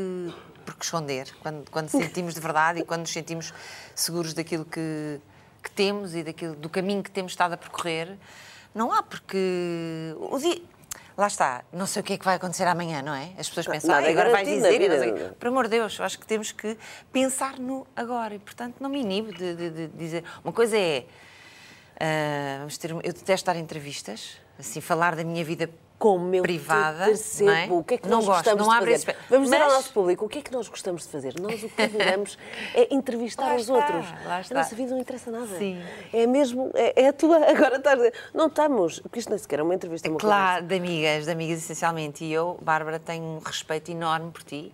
porque 0.65 0.83
esconder. 0.83 1.33
Quando, 1.41 1.69
quando 1.71 1.89
sentimos 1.89 2.33
de 2.33 2.39
verdade 2.41 2.79
e 2.81 2.83
quando 2.85 3.01
nos 3.01 3.11
sentimos 3.11 3.53
seguros 3.95 4.33
daquilo 4.33 4.65
que, 4.65 5.19
que 5.63 5.71
temos 5.71 6.13
e 6.13 6.23
daquilo, 6.23 6.55
do 6.55 6.69
caminho 6.69 7.01
que 7.01 7.11
temos 7.11 7.31
estado 7.31 7.53
a 7.53 7.57
percorrer, 7.57 8.17
não 8.75 8.91
há 8.91 9.01
porque... 9.03 10.15
O 10.19 10.37
dia, 10.37 10.61
lá 11.17 11.27
está, 11.27 11.63
não 11.71 11.85
sei 11.85 12.01
o 12.01 12.03
que 12.03 12.13
é 12.13 12.17
que 12.17 12.25
vai 12.25 12.35
acontecer 12.35 12.65
amanhã, 12.67 13.01
não 13.01 13.13
é? 13.13 13.31
As 13.37 13.47
pessoas 13.47 13.67
pensam, 13.67 13.89
nada 13.91 14.07
ah, 14.07 14.09
agora 14.11 14.29
vais 14.31 14.47
dizer... 14.47 14.81
e 14.81 14.89
não 14.89 14.97
sei 14.99 15.11
o 15.11 15.13
vida. 15.15 15.29
quê." 15.29 15.35
Por 15.39 15.47
amor 15.47 15.65
de 15.65 15.71
Deus, 15.71 15.97
eu 15.99 16.05
acho 16.05 16.19
que 16.19 16.25
temos 16.25 16.51
que 16.51 16.77
pensar 17.11 17.59
no 17.59 17.85
agora. 17.95 18.35
E, 18.35 18.39
portanto, 18.39 18.75
não 18.79 18.89
me 18.89 18.99
inibo 19.01 19.31
de, 19.33 19.55
de- 19.55 19.69
de 19.69 19.87
dizer... 19.89 20.23
Uma 20.43 20.51
coisa 20.53 20.77
é... 20.77 21.05
ah, 21.99 22.57
vamos 22.59 22.77
ter, 22.77 22.91
eu 22.91 23.01
detesto 23.01 23.45
dar 23.45 23.55
entrevistas, 23.57 24.37
assim, 24.59 24.81
falar 24.81 25.15
da 25.15 25.23
minha 25.23 25.43
vida 25.43 25.69
Como 26.03 26.35
eu 26.35 26.43
privada, 26.43 27.05
percebo, 27.05 27.49
não 27.49 27.55
é? 27.57 27.67
o 27.69 27.81
que 27.83 27.93
é 27.93 27.97
que 27.97 28.09
Não 28.09 28.17
nós 28.17 28.25
gosto, 28.25 28.37
gostamos 28.43 28.67
não 28.67 28.73
de 28.73 28.79
fazer. 28.79 28.91
esse- 28.91 29.15
Vamos 29.29 29.45
dizer 29.45 29.61
ao 29.61 29.67
Mas- 29.67 29.73
nosso 29.77 29.93
público 29.93 30.25
o 30.25 30.27
que 30.27 30.39
é 30.39 30.41
que 30.41 30.51
nós 30.51 30.67
gostamos 30.67 31.03
de 31.03 31.07
fazer. 31.09 31.33
Nós 31.39 31.63
o 31.63 31.69
que 31.69 31.81
adoramos 31.81 32.37
é 32.75 32.93
entrevistar 32.93 33.45
Lá 33.47 33.55
os 33.55 33.61
está, 33.61 33.73
outros. 33.73 34.05
A 34.51 34.53
nossa 34.53 34.75
vida 34.75 34.91
não 34.91 34.99
interessa 34.99 35.31
nada. 35.31 35.57
Sim. 35.57 35.81
É 36.11 36.27
mesmo, 36.27 36.69
é, 36.73 37.03
é 37.03 37.07
a 37.07 37.13
tua. 37.13 37.37
Agora 37.47 37.77
estás 37.77 37.93
a 37.93 38.03
dizer, 38.03 38.13
não 38.33 38.47
estamos, 38.47 38.99
porque 38.99 39.19
isto 39.19 39.29
nem 39.29 39.37
sequer 39.39 39.59
é 39.59 39.63
uma 39.63 39.73
entrevista, 39.75 40.05
é 40.07 40.11
uma 40.11 40.19
Claro, 40.19 40.65
de 40.65 40.75
amigas, 40.75 41.23
de 41.23 41.31
amigas 41.31 41.59
essencialmente. 41.59 42.25
E 42.25 42.33
eu, 42.33 42.59
Bárbara, 42.61 42.99
tenho 42.99 43.23
um 43.23 43.39
respeito 43.39 43.89
enorme 43.89 44.29
por 44.31 44.43
ti. 44.43 44.73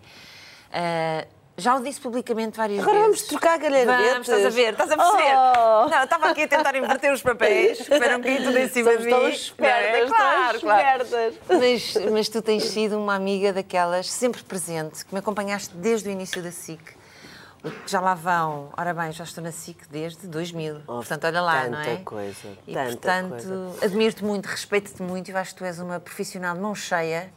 Ah, 0.72 1.24
já 1.60 1.76
o 1.76 1.82
disse 1.82 2.00
publicamente 2.00 2.56
várias 2.56 2.80
Agora 2.80 2.98
vezes. 2.98 3.06
vamos 3.06 3.22
trocar 3.28 3.58
galhardetes. 3.58 4.12
Vamos, 4.12 4.28
estás 4.28 4.46
a 4.46 4.50
ver, 4.50 4.72
estás 4.72 4.90
a 4.90 4.96
perceber. 4.96 5.34
Oh! 5.36 5.88
Não, 5.88 6.02
estava 6.04 6.30
aqui 6.30 6.42
a 6.42 6.48
tentar 6.48 6.74
inverter 6.74 7.12
os 7.12 7.22
papéis 7.22 7.82
para 7.88 8.12
não 8.14 8.22
cair 8.22 8.42
tudo 8.42 8.58
em 8.58 8.68
cima 8.68 8.90
Somos 8.92 9.06
de 9.06 9.14
mim. 9.14 9.28
espertas, 9.30 10.00
é? 10.02 10.06
claro, 10.06 10.60
claro. 10.60 11.02
espertas. 11.04 11.34
Mas, 11.48 12.10
mas 12.12 12.28
tu 12.28 12.42
tens 12.42 12.64
sido 12.70 12.98
uma 12.98 13.14
amiga 13.14 13.52
daquelas 13.52 14.10
sempre 14.10 14.42
presente, 14.42 15.04
que 15.04 15.12
me 15.14 15.20
acompanhaste 15.20 15.74
desde 15.76 16.08
o 16.08 16.12
início 16.12 16.42
da 16.42 16.50
SIC. 16.50 16.80
Já 17.86 18.00
lá 18.00 18.14
vão, 18.14 18.70
ora 18.74 18.94
bem, 18.94 19.12
já 19.12 19.22
estou 19.24 19.44
na 19.44 19.52
SIC 19.52 19.86
desde 19.90 20.26
2000. 20.26 20.80
portanto, 20.86 21.24
olha 21.26 21.42
lá, 21.42 21.68
não 21.68 21.78
é? 21.78 21.84
tanta 21.84 22.02
coisa, 22.04 22.48
E, 22.66 22.72
tanta 22.72 22.86
portanto, 22.90 23.30
coisa. 23.30 23.84
admiro-te 23.84 24.24
muito, 24.24 24.46
respeito-te 24.46 25.02
muito 25.02 25.30
e 25.30 25.36
acho 25.36 25.50
que 25.52 25.58
tu 25.58 25.64
és 25.66 25.78
uma 25.78 26.00
profissional 26.00 26.54
de 26.54 26.60
mão 26.62 26.74
cheia, 26.74 27.30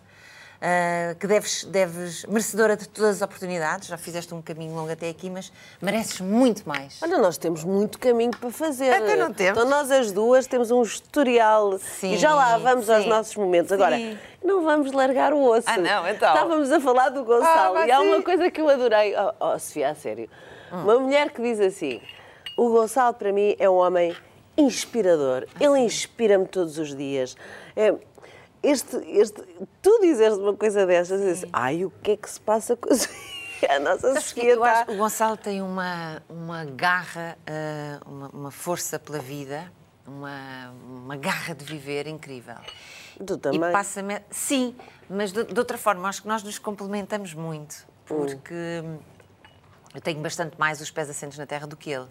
ah, 0.66 1.14
que 1.20 1.28
deves, 1.28 1.66
deves, 1.66 2.24
merecedora 2.24 2.78
de 2.78 2.88
todas 2.88 3.18
as 3.18 3.22
oportunidades. 3.22 3.90
Já 3.90 3.98
fizeste 3.98 4.34
um 4.34 4.42
caminho 4.42 4.74
longo 4.74 4.90
até 4.90 5.10
aqui, 5.10 5.30
mas 5.30 5.52
mereces 5.82 6.22
muito 6.22 6.66
mais. 6.66 7.02
Olha, 7.04 7.18
nós 7.18 7.38
temos 7.38 7.66
muito 7.66 8.00
caminho 8.00 8.32
para 8.32 8.50
fazer. 8.50 8.94
Até 8.94 9.18
não 9.18 9.34
temos. 9.34 9.60
Então 9.60 9.70
nós 9.70 9.92
as 9.92 10.14
duas 10.14 10.48
temos 10.48 10.72
um 10.72 10.82
historial 10.82 11.78
Sim, 11.80 12.14
e 12.14 12.18
já 12.18 12.34
lá 12.34 12.58
vamos 12.58 12.90
aos 12.90 13.04
sim. 13.04 13.10
nossos 13.10 13.36
momentos. 13.36 13.74
Agora, 13.74 13.98
Sim. 13.98 14.18
não 14.42 14.64
vamos 14.64 14.94
largar 14.94 15.34
o 15.34 15.44
osso. 15.44 15.68
Ah, 15.70 15.78
não, 15.78 16.08
então. 16.08 16.34
Estávamos 16.34 16.72
a 16.72 16.80
falar 16.80 17.10
do 17.10 17.26
Gonçalo 17.26 17.80
Ah, 17.80 17.86
e 17.86 17.92
há 17.92 18.00
uma 18.00 18.22
coisa 18.22 18.50
que 18.50 18.62
eu 18.62 18.70
adorei. 18.70 19.14
Oh, 19.18 19.34
oh, 19.42 19.60
Sofia, 19.60 19.90
a 19.90 19.96
sério. 19.96 20.30
Hum. 20.72 20.84
Uma 20.84 20.98
mulher 20.98 21.30
que 21.32 21.42
diz 21.42 21.60
assim, 21.60 22.00
O 22.58 22.70
Gonçalo, 22.70 23.14
para 23.14 23.34
mim, 23.34 23.54
é 23.60 23.70
um 23.70 23.76
homem 23.76 24.16
inspirador. 24.58 25.46
Ah, 25.56 25.58
Ele 25.62 25.80
inspira-me 25.80 26.48
todos 26.48 26.78
os 26.78 26.96
dias. 26.96 27.36
É, 27.76 27.94
este, 28.64 28.96
este, 29.06 29.44
tu 29.82 30.00
dizes 30.02 30.38
uma 30.38 30.56
coisa 30.56 30.86
dessas, 30.86 31.20
dizes, 31.20 31.50
ai, 31.52 31.84
o 31.84 31.92
que 32.02 32.12
é 32.12 32.18
que 32.18 32.30
se 32.30 32.40
passa 32.40 32.78
com 32.78 32.90
a 33.70 33.80
nossa 33.80 34.20
Sofia 34.20 34.52
eu 34.52 34.64
acho 34.64 34.86
que 34.86 34.92
o 34.94 34.98
Gonçalo 34.98 35.38
tem 35.38 35.62
uma, 35.62 36.24
uma 36.30 36.64
garra, 36.66 37.38
ah, 37.46 38.00
uma, 38.06 38.30
uma 38.30 38.52
força 38.52 38.98
pela 38.98 39.20
vida, 39.20 39.72
uma, 40.08 40.74
uma 40.86 41.18
garra 41.18 41.54
de 41.54 41.66
viver 41.66 42.08
incrível. 42.08 42.56
Tu 43.26 43.38
também. 43.38 43.70
E 43.70 43.72
passa-me. 43.72 44.22
Sim, 44.30 44.76
mas 45.10 45.32
de, 45.32 45.44
de 45.44 45.60
outra 45.60 45.78
forma, 45.78 46.08
acho 46.08 46.22
que 46.22 46.28
nós 46.28 46.42
nos 46.42 46.58
complementamos 46.58 47.34
muito, 47.34 47.86
porque 48.06 48.84
eu 49.94 50.02
tenho 50.02 50.20
bastante 50.22 50.58
mais 50.58 50.82
os 50.82 50.90
pés 50.90 51.10
assentos 51.10 51.38
na 51.38 51.46
terra 51.46 51.68
do 51.68 51.76
que 51.76 51.92
ele. 51.92 52.08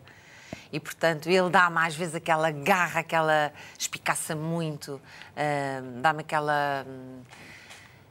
E, 0.73 0.81
portanto, 0.81 1.29
ele 1.29 1.51
dá-me 1.51 1.79
às 1.79 1.95
vezes 1.95 2.15
aquela 2.15 2.51
garra, 2.51 3.01
aquela 3.01 3.53
espicaça 3.79 4.35
muito, 4.35 5.01
ah, 5.37 5.83
dá-me 6.01 6.21
aquela. 6.21 6.85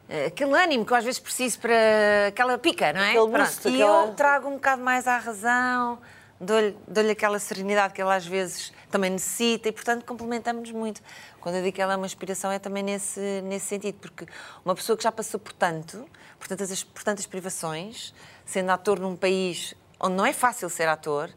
eh, 0.10 0.26
Aquele 0.28 0.54
ânimo 0.54 0.86
que 0.86 0.94
eu 0.94 0.98
às 0.98 1.04
vezes 1.04 1.20
preciso 1.20 1.60
para 1.60 1.74
aquela 2.28 2.58
pica, 2.58 2.92
não 2.94 3.02
é? 3.02 3.14
Boost, 3.46 3.68
E 3.70 3.82
aquela- 3.84 4.06
eu 4.08 4.14
trago 4.14 4.48
um 4.50 4.54
bocado 4.54 4.82
mais 4.84 5.08
à 5.08 5.18
razão, 5.18 6.00
dou-lhe 6.40 6.76
dou-lhe 6.88 7.12
aquela 7.12 7.40
serenidade 7.40 7.94
que 7.94 8.02
ele 8.02 8.12
às 8.12 8.26
vezes 8.26 8.74
também 8.90 9.10
necessita 9.10 9.70
e, 9.70 9.72
portanto, 9.72 10.04
complementamos-nos 10.06 10.72
muito. 10.72 11.02
Quando 11.40 11.56
eu 11.56 11.64
digo 11.64 11.76
que 11.76 11.82
ela 11.82 11.94
é 11.94 11.96
uma 11.98 12.06
inspiração 12.06 12.52
é 12.52 12.60
também 12.60 12.84
nesse, 12.84 13.42
nesse 13.46 13.68
sentido, 13.68 13.96
porque 14.00 14.26
uma 14.66 14.76
pessoa 14.76 14.98
que 14.98 15.04
já 15.04 15.12
passou 15.12 15.40
por 15.40 15.54
tanto, 15.54 16.06
por 16.38 16.48
tantas, 16.48 16.84
por 16.84 17.04
tantas 17.04 17.26
privações, 17.26 18.14
sendo 18.46 18.70
ator 18.72 19.00
num 19.00 19.16
país 19.16 19.74
onde 20.00 20.16
não 20.16 20.26
é 20.26 20.34
fácil 20.34 20.68
ser 20.70 20.88
ator, 20.90 21.30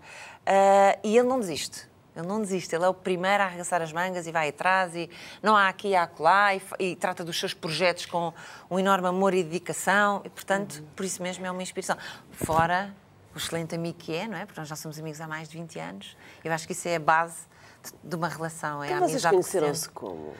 ah, 0.47 0.99
e 1.03 1.17
ele 1.17 1.29
não 1.29 1.39
desiste. 1.41 1.89
Ele 2.17 2.29
não 2.29 2.41
desiste, 2.41 2.73
ele 2.73 2.85
é 2.85 2.89
o 2.89 2.95
primeiro 2.95 3.43
a 3.43 3.47
arregaçar 3.47 3.83
as 3.83 3.93
mangas 3.93 4.25
e 4.29 4.31
vai 4.31 4.49
atrás 4.51 4.95
e 4.95 5.11
não 5.43 5.57
há 5.57 5.69
aqui, 5.69 5.97
há 5.97 6.05
acolá 6.05 6.55
e, 6.55 6.63
e 6.79 6.95
trata 6.95 7.25
dos 7.25 7.39
seus 7.41 7.53
projetos 7.53 8.07
com 8.07 8.33
um 8.71 8.79
enorme 8.79 9.09
amor 9.09 9.35
e 9.35 9.43
dedicação 9.43 10.23
e, 10.25 10.29
portanto, 10.31 10.81
por 10.95 11.05
isso 11.05 11.21
mesmo 11.21 11.45
é 11.45 11.51
uma 11.51 11.61
inspiração. 11.63 11.97
Fora 12.31 12.95
o 13.35 13.37
excelente 13.39 13.75
amigo 13.75 13.99
que 13.99 14.15
é, 14.15 14.29
não 14.29 14.37
é? 14.39 14.47
Porque 14.47 14.61
nós 14.61 14.69
já 14.69 14.77
somos 14.77 14.97
amigos 14.97 15.21
há 15.21 15.27
mais 15.27 15.49
de 15.49 15.59
20 15.59 15.77
anos. 15.81 16.17
Eu 16.45 16.53
acho 16.53 16.67
que 16.69 16.73
isso 16.73 16.87
é 16.87 16.95
a 16.95 17.01
base 17.01 17.39
de- 17.83 18.09
de 18.11 18.15
uma 18.15 18.29
relação. 18.29 18.81
É 18.85 18.87
a 18.87 18.91
Então 18.97 19.09
vocês 19.09 19.25
amizade 19.25 19.37
que 19.37 19.43
conheceram-se 19.43 19.89
como? 19.89 20.35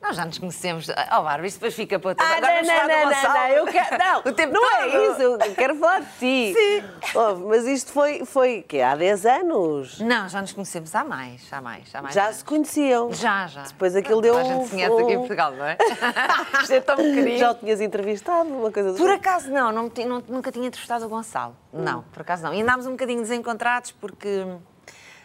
Nós 0.00 0.14
já 0.16 0.24
nos 0.24 0.38
conhecemos. 0.38 0.88
Oh, 0.88 1.22
Bárbara, 1.22 1.46
isso 1.46 1.56
depois 1.58 1.74
fica 1.74 1.98
para 1.98 2.10
outra. 2.10 2.24
Ah, 2.24 2.36
Agora 2.36 2.62
não, 2.62 2.68
não, 2.68 2.88
não, 2.88 3.10
não, 3.10 3.34
não, 3.34 3.48
eu 3.48 3.66
quero, 3.66 3.98
não, 3.98 4.18
O 4.20 4.32
tempo 4.32 4.52
não 4.54 4.76
é 4.76 4.86
isso, 5.10 5.20
eu 5.22 5.38
quero 5.56 5.74
falar 5.76 6.00
de 6.02 6.06
ti. 6.18 6.54
Sim. 6.54 6.84
Oh, 7.16 7.34
mas 7.48 7.66
isto 7.66 7.90
foi, 7.92 8.24
foi 8.24 8.62
que 8.62 8.80
há 8.80 8.94
10 8.94 9.26
anos. 9.26 9.98
Não, 10.00 10.28
já 10.28 10.40
nos 10.40 10.52
conhecemos 10.52 10.94
há 10.94 11.02
mais, 11.04 11.52
há 11.52 11.60
mais, 11.60 11.92
há 11.94 12.00
mais 12.00 12.14
Já 12.14 12.24
anos. 12.26 12.36
se 12.36 12.44
conheciam. 12.44 13.12
Já, 13.12 13.48
já. 13.48 13.62
Depois 13.64 13.96
aquilo 13.96 14.20
deu 14.20 14.38
a 14.38 14.44
gente 14.44 14.54
um- 14.60 14.64
se 14.64 14.70
conhece 14.70 15.02
aqui 15.02 15.12
em 15.12 15.18
Portugal, 15.18 15.52
não 15.52 15.64
é? 15.66 15.76
Isto 16.62 16.72
é 16.74 16.80
tão 16.80 16.96
pequenino. 16.96 17.38
Já 17.38 17.50
o 17.50 17.54
tinhas 17.56 17.80
entrevistado, 17.80 18.48
uma 18.48 18.70
coisa 18.70 18.92
Por 18.94 19.10
acaso 19.10 19.50
não, 19.50 19.72
não, 19.72 19.90
não- 20.06 20.22
nunca 20.28 20.52
tinha 20.52 20.66
entrevistado 20.68 21.04
o 21.06 21.08
Gonçalo. 21.08 21.56
Hum. 21.74 21.82
Não, 21.82 22.02
por 22.04 22.22
acaso 22.22 22.44
não. 22.44 22.54
E 22.54 22.62
andámos 22.62 22.86
um 22.86 22.92
bocadinho 22.92 23.20
desencontrados 23.20 23.90
porque. 23.90 24.46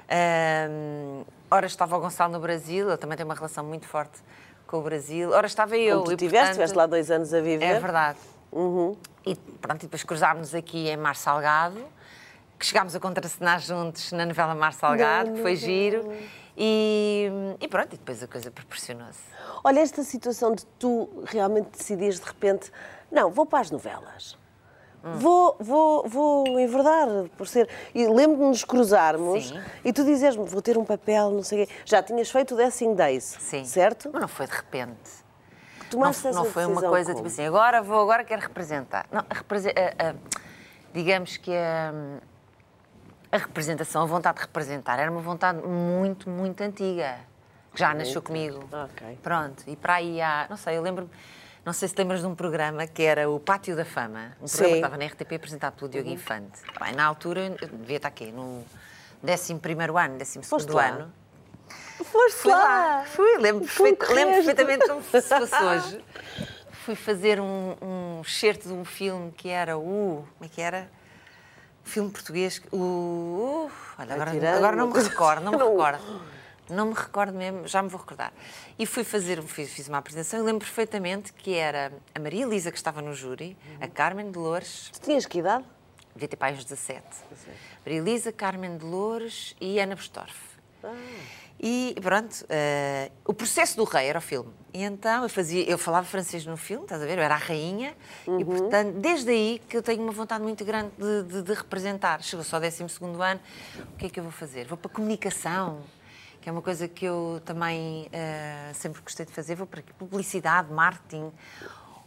hum, 0.10 1.24
ora 1.50 1.66
estava 1.66 1.96
o 1.96 2.00
Gonçalo 2.00 2.34
no 2.34 2.40
Brasil, 2.40 2.90
eu 2.90 2.98
também 2.98 3.16
tenho 3.16 3.28
uma 3.30 3.36
relação 3.36 3.64
muito 3.64 3.88
forte 3.88 4.20
com 4.74 4.80
o 4.80 4.82
Brasil. 4.82 5.30
Ora 5.30 5.46
estava 5.46 5.78
eu. 5.78 6.00
Como 6.00 6.10
tu 6.10 6.18
tiveste, 6.18 6.32
portanto, 6.32 6.50
estiveste 6.50 6.78
lá 6.78 6.86
dois 6.88 7.12
anos 7.12 7.32
a 7.32 7.40
viver. 7.40 7.64
É 7.64 7.80
verdade. 7.80 8.18
Uhum. 8.52 8.98
E 9.24 9.36
pronto, 9.36 9.84
e 9.84 9.86
depois 9.86 10.04
cruzámos 10.04 10.56
aqui 10.56 10.90
em 10.90 10.98
Mar 10.98 11.16
Salgado, 11.16 11.80
que 12.58 12.66
chegámos 12.66 12.96
a 12.96 13.00
contracenar 13.00 13.60
juntos 13.60 14.12
na 14.12 14.26
novela 14.26 14.56
Mar 14.56 14.74
Salgado, 14.74 15.32
que 15.34 15.44
foi 15.44 15.56
giro. 15.56 16.12
E, 16.58 17.30
e 17.62 17.68
pronto, 17.68 17.94
e 17.94 17.98
depois 17.98 18.24
a 18.24 18.28
coisa 18.28 18.50
proporcionou-se. 18.50 19.22
Olha, 19.64 19.80
esta 19.80 20.04
situação 20.04 20.56
de 20.56 20.66
tu 20.80 21.08
realmente 21.26 21.70
decidias 21.78 22.20
de 22.20 22.26
repente, 22.26 22.72
não, 23.12 23.30
vou 23.30 23.46
para 23.46 23.60
as 23.60 23.70
novelas. 23.70 24.36
Hum. 25.04 25.18
Vou, 25.18 25.58
vou, 25.60 26.08
vou 26.08 26.60
enverdar 26.60 27.08
por 27.38 27.46
ser. 27.48 27.68
E 27.94 28.08
lembro-me 28.08 28.44
de 28.44 28.50
nos 28.50 28.64
cruzarmos 28.64 29.50
Sim. 29.50 29.60
e 29.84 29.92
tu 29.92 30.04
dizes-me, 30.06 30.46
vou 30.46 30.62
ter 30.62 30.78
um 30.78 30.86
papel, 30.86 31.30
não 31.30 31.44
sei 31.44 31.64
o 31.64 31.68
quê. 31.68 31.74
Já 31.86 32.02
tinhas 32.02 32.32
feito 32.32 32.54
o 32.54 32.58
Dancing 32.58 32.96
Days, 32.96 33.36
Sim. 33.40 33.66
certo? 33.66 34.10
Mas 34.14 34.22
não 34.22 34.28
foi 34.30 34.48
de 34.48 34.54
repente. 34.54 35.24
Não, 35.82 35.90
Tomaste 35.90 36.28
essa 36.28 36.38
não 36.40 36.46
foi 36.46 36.66
uma 36.66 36.82
coisa 36.82 37.12
como? 37.14 37.24
tipo 37.24 37.28
assim, 37.28 37.46
agora 37.46 37.82
vou, 37.82 38.02
agora 38.02 38.24
quero 38.24 38.42
representar. 38.42 39.06
Não, 39.12 39.24
a 39.30 39.34
represe- 39.34 39.70
a- 39.78 40.10
a- 40.12 40.16
digamos 40.94 41.38
que 41.38 41.52
a, 41.54 41.94
a 43.32 43.38
representação, 43.38 44.02
a 44.04 44.06
vontade 44.06 44.38
de 44.38 44.42
representar, 44.44 44.98
era 45.00 45.12
uma 45.12 45.22
vontade 45.22 45.60
muito, 45.68 46.30
muito 46.30 46.62
antiga. 46.62 47.18
Que 47.74 47.80
já 47.80 47.94
nasceu 47.94 48.22
comigo. 48.22 48.64
Ok. 48.72 49.20
Pronto, 49.22 49.64
e 49.68 49.76
para 49.76 49.96
aí 49.96 50.22
há, 50.22 50.46
não 50.50 50.58
sei, 50.58 50.78
eu 50.78 50.82
lembro-me, 50.82 51.10
não 51.66 51.72
sei 51.74 51.88
se 51.88 51.96
lembras 51.98 52.20
de 52.22 52.28
um 52.28 52.36
programa 52.36 52.86
que 52.88 53.04
era 53.04 53.30
o 53.30 53.40
Pátio 53.40 53.76
da 53.76 53.86
Fama, 53.86 54.36
um 54.42 54.48
Sim. 54.48 54.58
programa 54.58 54.74
que 54.74 54.78
estava 54.86 54.98
na 54.98 55.06
RTP 55.06 55.32
apresentado 55.36 55.74
pelo 55.76 55.90
Diogo 55.90 56.10
Infante. 56.10 56.60
Bem, 56.82 56.94
na 56.94 57.06
altura, 57.06 57.56
eu 57.62 57.68
devia 57.70 57.98
estar 57.98 58.10
aqui, 58.10 58.32
no 58.32 58.66
11 59.24 59.54
ano, 59.54 60.18
12 60.18 60.42
Foste 60.44 60.72
lá? 60.72 60.86
ano. 60.88 61.14
Foste 62.04 62.38
Fui 62.42 62.52
lá, 62.52 63.04
fui, 63.06 63.38
lembro, 63.38 63.62
perfeito- 63.62 64.14
lembro 64.14 64.34
perfeitamente 64.36 64.88
como 64.88 65.02
se 65.02 65.22
fosse 65.22 65.56
hoje. 65.64 66.06
Fui 66.84 66.96
fazer 66.96 67.40
um, 67.40 67.76
um 67.82 68.22
excerto 68.22 68.68
de 68.68 68.74
um 68.74 68.84
filme 68.84 69.32
que 69.32 69.48
era 69.48 69.78
o. 69.78 70.28
Como 70.38 70.46
é 70.46 70.48
que 70.54 70.62
era? 70.62 70.90
Filme 71.86 72.10
português. 72.12 72.62
O. 72.74 72.78
uh, 72.78 73.72
olha, 74.00 74.16
agora, 74.16 74.58
agora 74.58 74.76
não 74.76 74.88
me 74.88 75.02
recordo, 75.02 75.44
não 75.44 75.52
me 75.54 75.58
recordo. 75.64 76.04
Não 76.70 76.88
me 76.88 76.94
recordo 76.94 77.34
mesmo, 77.38 77.68
já 77.68 77.82
me 77.84 77.90
vou 77.90 78.00
recordar. 78.00 78.32
E 78.80 78.86
fui 78.86 79.04
fazer, 79.04 79.42
fiz, 79.44 79.70
fiz 79.72 79.88
uma 79.90 79.98
apresentação 79.98 80.40
e 80.40 80.44
lembro 80.44 80.66
perfeitamente 80.66 81.34
que 81.34 81.54
era 81.56 81.92
a 82.16 82.20
Maria 82.20 82.44
Elisa 82.46 82.72
que 82.72 82.78
estava 82.78 83.02
no 83.02 83.14
júri, 83.14 83.58
a 83.82 83.88
Carmen 83.88 84.32
de 84.32 84.38
Loures, 84.38 84.90
Tu 84.94 85.02
tinhas 85.02 85.26
que 85.26 85.40
idade? 85.40 85.66
devia 86.16 86.28
ter 86.28 86.36
pai 86.38 86.54
uns 86.54 86.64
17. 86.64 87.04
Maria 87.86 88.00
Elisa, 88.00 88.32
Carmen 88.32 88.78
de 88.78 88.86
Loures 88.86 89.56
e 89.60 89.80
Ana 89.80 89.96
Bestorff. 89.96 90.38
E 91.60 91.96
pronto, 92.02 92.46
eh, 92.50 93.10
o 93.26 93.34
processo 93.34 93.78
do 93.78 93.84
rei 93.86 94.08
era 94.08 94.20
o 94.20 94.22
filme. 94.22 94.52
E 94.74 94.84
então 94.84 95.24
eu 95.24 95.30
fazia, 95.30 95.64
eu 95.70 95.78
falava 95.78 96.06
francês 96.06 96.46
no 96.46 96.58
filme, 96.58 96.84
estás 96.84 97.02
a 97.02 97.06
ver? 97.06 97.18
Eu 97.18 97.24
era 97.24 97.36
a 97.36 97.38
rainha 97.38 97.96
e 98.40 98.44
portanto 98.44 98.96
desde 99.00 99.32
aí 99.32 99.62
que 99.70 99.78
eu 99.78 99.82
tenho 99.82 100.02
uma 100.04 100.12
vontade 100.12 100.44
muito 100.44 100.66
grande 100.66 100.92
de, 100.98 101.24
de- 101.24 101.42
de 101.42 101.54
representar. 101.54 102.22
Chegou 102.22 102.44
só 102.44 102.58
o 102.58 102.60
12 102.60 102.84
ano, 102.84 103.40
o 103.94 103.98
que 103.98 104.08
é 104.08 104.10
que 104.10 104.20
eu 104.20 104.24
vou 104.24 104.32
fazer? 104.32 104.66
Vou 104.68 104.78
para 104.78 104.92
a 104.92 104.94
comunicação, 104.94 105.82
que 106.44 106.50
é 106.50 106.52
uma 106.52 106.62
coisa 106.62 106.90
que 106.90 107.06
eu 107.06 107.42
também 107.46 108.10
eh, 108.12 108.72
sempre 108.74 109.02
gostei 109.02 109.26
de 109.26 109.32
fazer. 109.32 109.56
Vou 109.56 109.66
para 109.66 109.80
aqui, 109.80 109.94
publicidade, 109.94 110.70
marketing. 110.74 111.32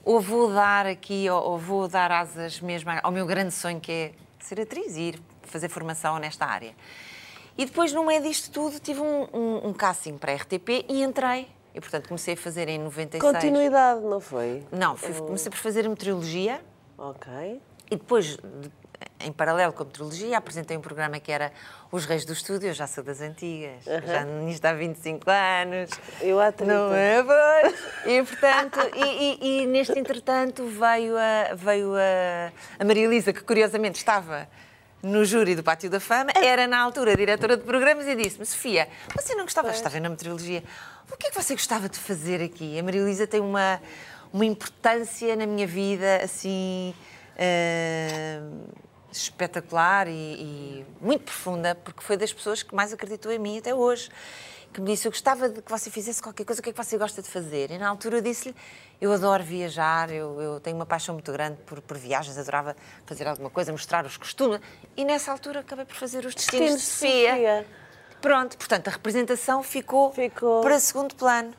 Ou 0.05 0.21
vou 0.21 0.53
dar 0.53 0.85
aqui, 0.87 1.29
ou, 1.31 1.43
ou 1.53 1.59
vou 1.59 1.89
dar 1.89 2.13
asas 2.13 2.61
mesmo 2.61 2.91
ao 3.03 3.11
meu 3.11 3.25
grande 3.27 3.51
sonho 3.53 3.81
que 3.81 3.91
é 3.91 4.13
ser 4.39 4.61
atriz 4.61 4.95
e 4.95 5.01
ir 5.01 5.23
fazer 5.43 5.71
formação 5.71 6.19
nesta 6.19 6.45
área. 6.45 6.75
E 7.57 7.65
depois, 7.65 7.95
no 7.95 8.05
meio 8.05 8.23
disto 8.23 8.51
tudo, 8.51 8.79
tive 8.79 9.01
um, 9.01 9.27
um, 9.33 9.69
um 9.69 9.73
casting 9.73 10.19
para 10.19 10.33
a 10.33 10.37
RTP 10.37 10.85
e 10.87 11.03
entrei. 11.03 11.49
E, 11.75 11.81
portanto, 11.81 12.07
comecei 12.07 12.35
a 12.35 12.37
fazer 12.37 12.69
em 12.69 12.79
96. 12.79 13.33
Continuidade, 13.35 14.01
não 14.03 14.21
foi? 14.21 14.63
Não, 14.71 14.97
fui- 14.99 15.15
comecei 15.15 15.51
por 15.51 15.59
fazer 15.59 15.89
meteorologia 15.89 16.61
Ok. 16.99 17.33
e 17.91 17.97
depois, 17.97 18.37
de- 18.37 18.71
em 19.21 19.33
paralelo 19.33 19.73
com 19.73 19.83
a 19.83 19.87
meteorologia, 19.87 20.37
apresentei 20.39 20.77
um 20.77 20.81
programa 20.81 21.19
que 21.21 21.31
era 21.33 21.53
Os 21.91 22.05
Reis 22.05 22.25
do 22.25 22.33
Estúdio. 22.33 22.69
Eu 22.69 22.75
já 22.75 22.87
sou 22.87 23.03
das 23.03 23.21
antigas, 23.21 23.85
já 24.07 24.25
nisto 24.25 24.65
há 24.65 24.73
25 24.73 25.31
anos. 25.31 25.91
Eu 26.21 26.41
há 26.41 26.53
30. 26.53 26.73
Não 26.73 26.95
é, 26.95 27.23
pois? 27.23 27.75
E, 28.07 28.23
portanto, 28.23 28.79
e, 28.95 29.05
e- 29.05 29.63
e 29.63 29.67
neste 29.67 29.99
entretanto 29.99 30.67
veio 30.67 31.17
a, 31.17 31.55
veio 31.55 31.95
a, 31.95 32.53
a 32.79 32.85
Maria 32.85 33.05
Elisa, 33.05 33.33
que 33.33 33.43
curiosamente 33.43 33.97
estava 33.99 34.49
no 35.03 35.25
júri 35.25 35.55
do 35.55 35.63
Pátio 35.63 35.89
da 35.91 36.01
Fama, 36.01 36.33
era 36.35 36.67
na 36.67 36.81
altura 36.81 37.15
diretora 37.17 37.57
de 37.57 37.63
programas 37.65 38.07
e 38.09 38.15
disse-me, 38.17 38.45
Sofia, 38.47 38.89
você 39.15 39.35
não 39.35 39.45
gostava, 39.45 39.71
estava 39.71 40.01
na 40.01 40.09
meteorologia, 40.09 40.65
o 41.13 41.17
que 41.17 41.29
é 41.29 41.31
que 41.31 41.41
você 41.43 41.55
gostava 41.55 41.89
de 41.89 41.99
fazer 41.99 42.43
aqui? 42.43 42.77
A 42.79 42.83
Maria 42.83 43.01
Elisa 43.03 43.27
tem 43.27 43.41
uma, 43.41 43.81
uma 44.33 44.45
importância 44.45 45.37
na 45.37 45.47
minha 45.47 45.67
vida, 45.67 46.21
assim, 46.25 46.93
eh, 47.37 48.41
espetacular 49.19 50.09
e, 50.09 50.13
e 50.13 50.87
muito 51.01 51.25
profunda, 51.25 51.75
porque 51.75 52.03
foi 52.03 52.17
das 52.17 52.33
pessoas 52.33 52.63
que 52.63 52.75
mais 52.75 52.93
acreditou 52.93 53.31
em 53.33 53.39
mim 53.39 53.59
até 53.59 53.75
hoje. 53.75 54.11
Que 54.73 54.81
me 54.81 54.89
disse, 54.93 55.07
eu 55.09 55.13
gostava 55.13 55.49
de 55.49 55.63
que 55.63 55.71
você 55.71 55.91
fizesse 55.91 56.21
qualquer 56.21 56.45
coisa, 56.45 56.61
o 56.61 56.63
que 56.63 56.69
é 56.69 56.73
que 56.73 56.85
você 56.85 56.99
gosta 56.99 57.23
de 57.23 57.29
fazer? 57.29 57.71
E 57.71 57.79
na 57.79 57.89
altura 57.89 58.19
eu 58.19 58.21
disse-lhe, 58.21 58.55
eu 59.01 59.13
adoro 59.13 59.43
viajar, 59.43 60.11
eu, 60.11 60.41
eu 60.41 60.61
tenho 60.61 60.77
uma 60.77 60.85
paixão 60.85 61.15
muito 61.15 61.33
grande 61.33 61.57
por, 61.65 61.81
por 61.81 61.97
viagens, 61.97 62.37
adorava 62.37 62.77
fazer 63.07 63.27
alguma 63.27 63.49
coisa, 63.49 63.73
mostrar 63.73 64.05
os 64.05 64.17
costumes. 64.19 64.61
E 64.97 65.05
nessa 65.05 65.33
altura 65.33 65.61
acabei 65.61 65.85
por 65.87 65.95
fazer 65.95 66.27
os 66.27 66.35
destinos, 66.35 66.73
Destinos 66.73 66.83
de 66.83 66.87
Sofia. 66.87 67.31
Sofia. 67.31 67.67
Pronto, 68.21 68.59
portanto, 68.59 68.89
a 68.89 68.91
representação 68.91 69.63
ficou, 69.63 70.13
Ficou. 70.13 70.61
para 70.61 70.79
segundo 70.79 71.15
plano. 71.15 71.55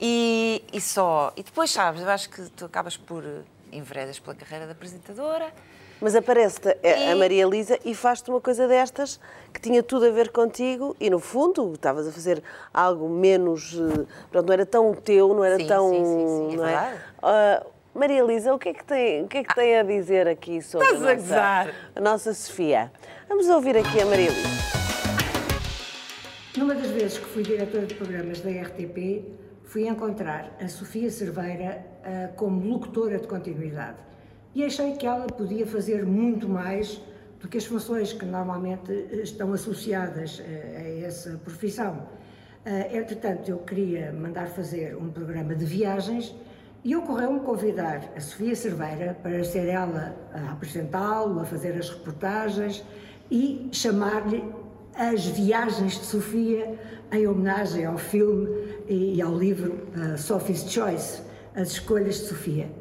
E, 0.00 0.64
e 0.72 0.80
só. 0.80 1.32
E 1.36 1.42
depois, 1.42 1.70
sabes, 1.70 2.00
eu 2.00 2.08
acho 2.08 2.30
que 2.30 2.42
tu 2.50 2.64
acabas 2.64 2.96
por 2.96 3.22
enveredas 3.70 4.18
pela 4.18 4.34
carreira 4.34 4.64
de 4.66 4.72
apresentadora. 4.72 5.52
Mas 6.00 6.14
aparece-te 6.16 6.68
a- 6.70 6.76
E- 6.82 7.12
a 7.12 7.16
Maria 7.16 7.42
Elisa 7.44 7.78
e 7.84 7.94
faz-te 7.94 8.30
uma 8.30 8.40
coisa 8.40 8.66
destas 8.66 9.20
que 9.52 9.60
tinha 9.60 9.82
tudo 9.82 10.06
a 10.06 10.10
ver 10.10 10.30
contigo 10.30 10.96
e, 10.98 11.10
no 11.10 11.18
fundo, 11.18 11.72
estavas 11.74 12.08
a 12.08 12.12
fazer 12.12 12.42
algo 12.72 13.08
menos. 13.08 13.74
eh, 13.74 14.06
Pronto, 14.30 14.46
não 14.46 14.52
era 14.54 14.64
tão 14.66 14.94
teu, 14.94 15.28
não 15.34 15.44
era 15.44 15.56
Sim, 15.58 15.66
tão. 15.66 15.90
sim, 15.90 16.04
sim, 16.04 16.26
sim, 16.26 16.54
é 16.54 16.56
não 16.56 16.64
verdade. 16.64 16.96
Ah, 17.22 17.66
Maria 17.94 18.20
Elisa, 18.20 18.54
o 18.54 18.58
que 18.58 18.68
é 18.70 18.72
que 18.74 18.84
tem, 18.84 19.24
o 19.24 19.28
que 19.28 19.38
é 19.38 19.44
que 19.44 19.54
tem 19.54 19.78
a 19.78 19.82
dizer 19.82 20.26
aqui 20.28 20.62
sobre 20.62 20.86
a 20.88 20.92
nossa, 21.16 21.70
a 21.96 22.00
nossa 22.00 22.32
Sofia? 22.34 22.90
Vamos 23.28 23.48
ouvir 23.48 23.76
aqui 23.76 24.00
a 24.00 24.06
Maria 24.06 24.28
Elisa. 24.30 24.48
Numa 26.56 26.74
das 26.74 26.90
vezes 26.90 27.18
que 27.18 27.26
fui 27.26 27.42
diretora 27.42 27.86
de 27.86 27.94
programas 27.94 28.40
da 28.40 28.50
RTP, 28.50 29.24
fui 29.64 29.86
encontrar 29.86 30.56
a 30.60 30.68
Sofia 30.68 31.10
Cerveira 31.10 31.84
ah, 32.04 32.30
como 32.36 32.64
locutora 32.66 33.18
de 33.18 33.26
continuidade. 33.26 33.96
E 34.54 34.64
achei 34.64 34.94
que 34.94 35.06
ela 35.06 35.26
podia 35.26 35.64
fazer 35.64 36.04
muito 36.04 36.48
mais 36.48 37.00
do 37.40 37.48
que 37.48 37.56
as 37.56 37.64
funções 37.64 38.12
que 38.12 38.24
normalmente 38.24 38.92
eh, 38.92 39.22
estão 39.22 39.52
associadas 39.52 40.42
eh, 40.44 41.02
a 41.02 41.06
essa 41.06 41.38
profissão. 41.38 42.06
Ah, 42.66 42.94
entretanto, 42.94 43.48
eu 43.50 43.58
queria 43.58 44.12
mandar 44.12 44.48
fazer 44.48 44.96
um 44.96 45.08
programa 45.08 45.54
de 45.54 45.64
viagens 45.64 46.34
e 46.84 46.94
ocorreu-me 46.94 47.40
convidar 47.40 48.12
a 48.14 48.20
Sofia 48.20 48.54
Cerveira 48.54 49.16
para 49.22 49.42
ser 49.44 49.68
ela 49.68 50.14
a 50.34 50.52
apresentá-lo, 50.52 51.40
a 51.40 51.44
fazer 51.44 51.78
as 51.78 51.88
reportagens 51.88 52.84
e 53.30 53.68
chamar-lhe 53.72 54.44
as 54.94 55.24
Viagens 55.24 55.98
de 55.98 56.04
Sofia, 56.04 56.78
em 57.12 57.26
homenagem 57.26 57.86
ao 57.86 57.96
filme 57.96 58.48
e 58.88 59.22
ao 59.22 59.34
livro 59.38 59.86
Sophie's 60.18 60.70
Choice, 60.70 61.22
As 61.54 61.68
Escolhas 61.68 62.16
de 62.16 62.26
Sofia. 62.26 62.79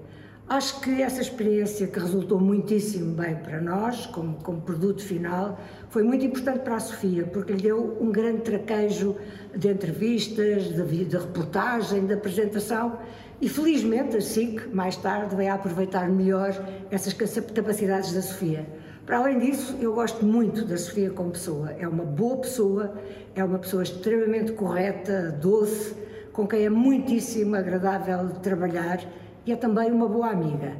Acho 0.49 0.81
que 0.81 1.03
essa 1.03 1.21
experiência, 1.21 1.85
que 1.85 1.99
resultou 1.99 2.39
muitíssimo 2.39 3.13
bem 3.13 3.35
para 3.35 3.61
nós, 3.61 4.07
como, 4.07 4.37
como 4.37 4.59
produto 4.61 5.03
final, 5.03 5.59
foi 5.89 6.01
muito 6.01 6.25
importante 6.25 6.61
para 6.61 6.77
a 6.77 6.79
Sofia, 6.79 7.23
porque 7.25 7.53
lhe 7.53 7.61
deu 7.61 7.95
um 8.01 8.11
grande 8.11 8.41
traquejo 8.41 9.15
de 9.55 9.69
entrevistas, 9.69 10.63
de, 10.63 11.05
de 11.05 11.15
reportagem, 11.15 12.07
de 12.07 12.13
apresentação, 12.15 12.97
e 13.39 13.47
felizmente 13.47 14.17
a 14.17 14.21
SIC, 14.21 14.73
mais 14.73 14.95
tarde, 14.95 15.35
vai 15.35 15.47
aproveitar 15.47 16.09
melhor 16.09 16.49
essas 16.89 17.13
capac- 17.13 17.53
capacidades 17.53 18.11
da 18.11 18.21
Sofia. 18.23 18.65
Para 19.05 19.19
além 19.19 19.37
disso, 19.37 19.77
eu 19.79 19.93
gosto 19.93 20.25
muito 20.25 20.65
da 20.65 20.77
Sofia 20.77 21.11
como 21.11 21.29
pessoa. 21.29 21.69
É 21.77 21.87
uma 21.87 22.03
boa 22.03 22.37
pessoa, 22.37 22.95
é 23.35 23.43
uma 23.43 23.59
pessoa 23.59 23.83
extremamente 23.83 24.53
correta, 24.53 25.31
doce, 25.39 25.93
com 26.33 26.47
quem 26.47 26.65
é 26.65 26.69
muitíssimo 26.71 27.55
agradável 27.55 28.29
trabalhar 28.41 28.99
e 29.45 29.51
é 29.51 29.55
também 29.55 29.91
uma 29.91 30.07
boa 30.07 30.29
amiga. 30.29 30.75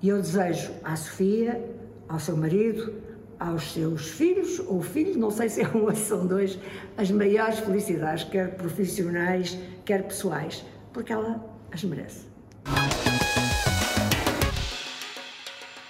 E 0.00 0.08
eu 0.08 0.20
desejo 0.20 0.72
à 0.82 0.96
Sofia, 0.96 1.62
ao 2.08 2.18
seu 2.18 2.36
marido, 2.36 2.94
aos 3.38 3.72
seus 3.72 4.08
filhos 4.08 4.60
ou 4.60 4.82
filhos, 4.82 5.16
não 5.16 5.30
sei 5.30 5.48
se 5.48 5.62
é 5.62 5.68
um 5.68 5.84
ou 5.84 5.94
se 5.96 6.02
são 6.02 6.26
dois, 6.26 6.58
as 6.96 7.10
maiores 7.10 7.58
felicidades, 7.58 8.24
quer 8.24 8.56
profissionais, 8.56 9.58
quer 9.84 10.04
pessoais, 10.04 10.64
porque 10.92 11.12
ela 11.12 11.44
as 11.72 11.82
merece. 11.84 12.32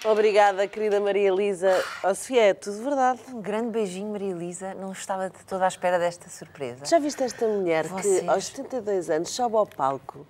Obrigada, 0.05 0.67
querida 0.67 0.99
Maria 0.99 1.29
Elisa. 1.29 1.81
Oh, 2.03 2.13
Sofia, 2.13 2.43
é 2.49 2.55
tudo 2.55 2.83
verdade. 2.83 3.21
Um 3.33 3.41
grande 3.41 3.71
beijinho, 3.71 4.11
Maria 4.11 4.33
Elisa. 4.33 4.75
Não 4.75 4.91
estava 4.91 5.31
de 5.31 5.45
toda 5.47 5.65
à 5.65 5.69
espera 5.69 5.97
desta 5.97 6.29
surpresa. 6.29 6.85
Já 6.85 6.99
viste 6.99 7.23
esta 7.23 7.47
mulher 7.47 7.87
Vocês. 7.87 8.21
que 8.21 8.29
aos 8.29 8.47
72 8.47 9.11
anos 9.11 9.31
sobe 9.31 9.55
ao 9.55 9.65
palco, 9.65 10.27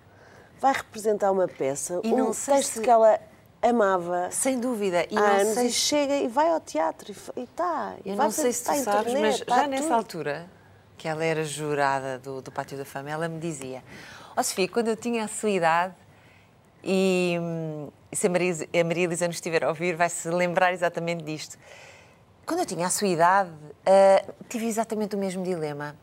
vai 0.63 0.73
representar 0.73 1.29
uma 1.31 1.47
peça, 1.47 1.99
E 2.03 2.13
um 2.13 2.17
não 2.17 2.33
sei 2.33 2.55
texto 2.55 2.73
se- 2.75 2.81
que 2.81 2.89
ela 2.89 3.19
amava 3.61 4.29
Sem 4.31 4.59
dúvida. 4.59 5.05
E 5.11 5.17
há 5.17 5.19
não 5.21 5.27
anos 5.41 5.53
sei 5.55 5.67
e 5.67 5.71
chega 5.71 6.15
e 6.15 6.27
vai 6.27 6.49
ao 6.49 6.59
teatro 6.61 7.11
e, 7.11 7.13
fa- 7.13 7.33
e 7.35 7.45
tá. 7.47 7.93
e 8.05 8.09
Eu 8.11 8.15
vai 8.15 8.25
não 8.27 8.31
sei 8.31 8.51
se 8.53 8.59
está 8.61 8.73
tu 8.73 8.79
em 8.79 8.83
sabes, 8.83 9.03
turnê, 9.11 9.21
mas 9.21 9.35
está 9.41 9.55
já 9.57 9.67
nessa 9.67 9.83
tudo. 9.83 9.93
altura, 9.93 10.49
que 10.97 11.07
ela 11.07 11.23
era 11.23 11.43
jurada 11.43 12.17
do, 12.17 12.41
do 12.41 12.51
Pátio 12.51 12.77
da 12.77 12.85
Fama, 12.85 13.09
ela 13.11 13.27
me 13.27 13.39
dizia: 13.39 13.83
Ó 14.37 14.41
Sofia, 14.41 14.67
quando 14.69 14.87
eu 14.87 14.95
tinha 14.95 15.25
a 15.25 15.27
sua 15.27 15.49
idade, 15.49 15.93
e, 16.83 17.37
se 18.13 18.27
a 18.27 18.29
Maria, 18.29 18.53
a 18.53 18.83
Maria 18.83 19.03
Elisa 19.03 19.27
nos 19.27 19.35
estiver 19.37 19.63
a 19.63 19.69
ouvir, 19.69 19.95
vai 19.95 20.09
se 20.09 20.29
lembrar 20.29 20.73
exatamente 20.73 21.23
disto. 21.23 21.57
Quando 22.45 22.59
eu 22.59 22.65
tinha 22.65 22.87
a 22.87 22.89
sua 22.89 23.07
idade, 23.07 23.51
ah, 23.85 24.25
tive 24.49 24.65
exatamente 24.67 25.15
o 25.15 25.19
mesmo 25.19 25.43
dilema. 25.43 25.95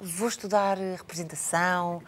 Vou 0.00 0.28
estudar 0.28 0.76
representação, 0.76 2.02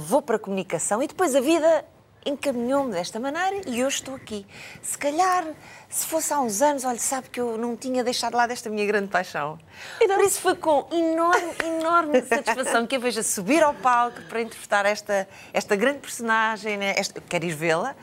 vou 0.00 0.22
para 0.22 0.36
a 0.36 0.38
comunicação 0.38 1.02
e 1.02 1.06
depois 1.06 1.34
a 1.34 1.40
vida 1.40 1.84
encaminhou-me 2.24 2.92
desta 2.92 3.18
maneira 3.18 3.68
e 3.68 3.84
hoje 3.84 3.96
estou 3.96 4.14
aqui. 4.14 4.46
Se 4.80 4.96
calhar, 4.96 5.44
se 5.92 6.06
fosse 6.06 6.32
há 6.32 6.40
uns 6.40 6.62
anos, 6.62 6.84
olha, 6.84 6.98
sabe 6.98 7.28
que 7.28 7.38
eu 7.38 7.58
não 7.58 7.76
tinha 7.76 8.02
deixado 8.02 8.34
lá 8.34 8.46
desta 8.46 8.70
minha 8.70 8.86
grande 8.86 9.08
paixão. 9.08 9.58
Por 9.98 10.20
isso 10.24 10.40
foi 10.40 10.56
com 10.56 10.86
enorme, 10.90 11.52
enorme 11.78 12.22
satisfação 12.26 12.86
que 12.86 12.96
eu 12.96 13.00
vejo 13.00 13.20
a 13.20 13.22
subir 13.22 13.62
ao 13.62 13.74
palco 13.74 14.20
para 14.22 14.40
interpretar 14.40 14.86
esta, 14.86 15.28
esta 15.52 15.76
grande 15.76 15.98
personagem. 15.98 16.78
Né? 16.78 16.94
Esta, 16.96 17.20
quero 17.20 17.44
ir 17.44 17.54
vê-la. 17.54 17.94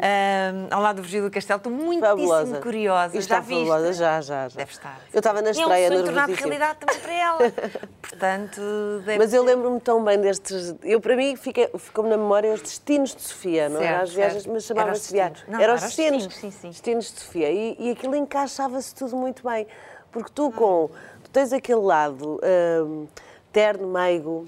ah, 0.00 0.74
ao 0.74 0.82
lado 0.82 0.96
do 0.96 1.02
Virgílio 1.02 1.30
Castelo. 1.30 1.56
Estou 1.56 1.72
muitíssimo 1.72 2.06
Fabulosa. 2.06 2.60
curiosa. 2.60 3.16
E 3.16 3.18
está 3.18 3.36
já 3.36 3.40
viste? 3.40 3.58
fabulosa, 3.60 3.92
já, 3.94 4.20
já, 4.20 4.48
já. 4.48 4.56
Deve 4.58 4.72
estar. 4.72 5.00
Eu 5.12 5.18
estava 5.18 5.40
na 5.40 5.48
E 5.48 5.52
estreia, 5.52 5.86
É 5.86 5.90
um 5.98 6.04
tornado 6.04 6.32
realidade 6.34 6.78
também 6.80 7.00
para 7.00 7.12
ela. 7.14 7.38
Portanto, 8.02 8.60
deve 9.06 9.18
Mas 9.18 9.32
eu 9.32 9.42
lembro-me 9.42 9.80
tão 9.80 10.04
bem 10.04 10.20
destes. 10.20 10.74
Eu, 10.82 11.00
para 11.00 11.16
mim, 11.16 11.34
ficou-me 11.36 12.10
na 12.10 12.16
memória 12.16 12.52
os 12.52 12.60
destinos 12.60 13.14
de 13.14 13.22
Sofia, 13.22 13.68
não 13.68 13.80
era 13.80 13.88
Certo, 13.98 14.02
as 14.02 14.12
viagens, 14.14 14.42
certo. 14.42 14.52
mas 14.54 14.70
Era 14.70 14.80
chamava-se 14.80 15.12
viagens. 15.12 15.44
era 15.60 15.74
os 15.74 15.80
destinos. 15.82 16.26
destinos, 16.26 16.34
sim, 16.54 16.60
sim. 16.60 16.68
Destinos 16.68 17.06
de 17.06 17.21
Sofia. 17.22 17.50
E, 17.50 17.76
e 17.78 17.90
aquilo 17.90 18.14
encaixava-se 18.14 18.94
tudo 18.94 19.16
muito 19.16 19.42
bem. 19.42 19.66
Porque 20.10 20.30
tu, 20.34 20.50
com. 20.50 20.90
Tu 21.24 21.30
tens 21.30 21.52
aquele 21.52 21.80
lado 21.80 22.40
hum, 22.84 23.06
terno, 23.52 23.88
meigo, 23.88 24.44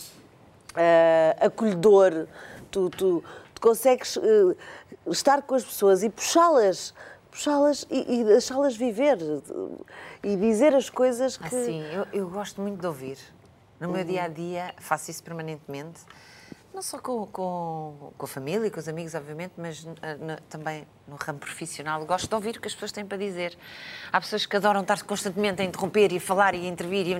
ah, 0.75 1.47
acolhedor, 1.47 2.27
tu, 2.71 2.91
tu, 2.91 3.25
tu 3.55 3.61
consegues 3.61 4.17
eh, 4.17 4.57
estar 5.07 5.43
com 5.43 5.55
as 5.55 5.65
pessoas 5.65 6.03
e 6.03 6.11
puxá-las. 6.11 6.95
Puxá-las 7.31 7.87
e, 7.91 8.21
e 8.21 8.25
deixá-las 8.25 8.77
viver 8.77 9.19
e 10.23 10.37
dizer 10.37 10.75
as 10.75 10.89
coisas 10.89 11.37
que. 11.37 11.47
Assim, 11.47 11.83
eu, 11.93 12.07
eu 12.13 12.29
gosto 12.29 12.61
muito 12.61 12.81
de 12.81 12.87
ouvir. 12.87 13.19
No 13.81 13.89
meu 13.89 14.05
dia 14.05 14.25
a 14.25 14.29
dia 14.29 14.75
faço 14.79 15.11
isso 15.11 15.23
permanentemente. 15.23 16.01
Não 16.75 16.83
só 16.83 16.99
com, 16.99 17.25
com, 17.27 18.13
com 18.19 18.25
a 18.27 18.29
família, 18.29 18.69
com 18.69 18.81
os 18.81 18.89
amigos, 18.89 19.15
obviamente, 19.15 19.53
mas 19.57 19.87
eh, 20.03 20.17
na- 20.17 20.39
também 20.49 20.85
no 21.07 21.15
ramo 21.15 21.39
profissional. 21.39 22.05
Gosto 22.05 22.29
de 22.29 22.35
ouvir 22.35 22.57
o 22.57 22.61
que 22.61 22.67
as 22.67 22.75
pessoas 22.75 22.91
têm 22.91 23.07
para 23.07 23.17
dizer. 23.17 23.57
Há 24.13 24.21
pessoas 24.21 24.45
que 24.45 24.57
adoram 24.57 24.81
estar 24.81 25.01
constantemente 25.05 25.63
a 25.63 25.65
interromper 25.65 26.11
e 26.13 26.17
a 26.17 26.21
falar 26.21 26.53
e 26.57 26.67
a 26.67 26.69
intervir. 26.69 27.07
E 27.07 27.15
a. 27.15 27.19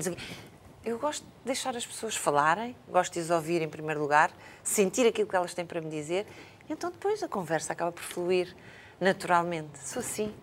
Eu 0.85 0.99
gosto 0.99 1.23
de 1.23 1.31
deixar 1.45 1.77
as 1.77 1.87
pessoas 1.87 2.17
falarem, 2.17 2.75
gosto 2.89 3.13
de 3.13 3.21
as 3.21 3.31
ouvir 3.31 3.63
em 3.63 3.69
primeiro 3.69 4.01
lugar, 4.01 4.33
sentir 4.63 5.07
aquilo 5.07 5.29
que 5.29 5.37
elas 5.37 5.55
têm 5.55 5.65
para 5.65 5.81
me 5.81 5.89
dizer, 5.89 6.27
e 6.69 6.73
então 6.73 6.91
depois 6.91 7.23
a 7.23 7.29
conversa 7.29 7.73
acaba 7.73 7.93
por 7.93 8.03
fluir 8.03 8.55
naturalmente. 9.01 9.79
Sou 9.79 10.01
assim. 10.01 10.35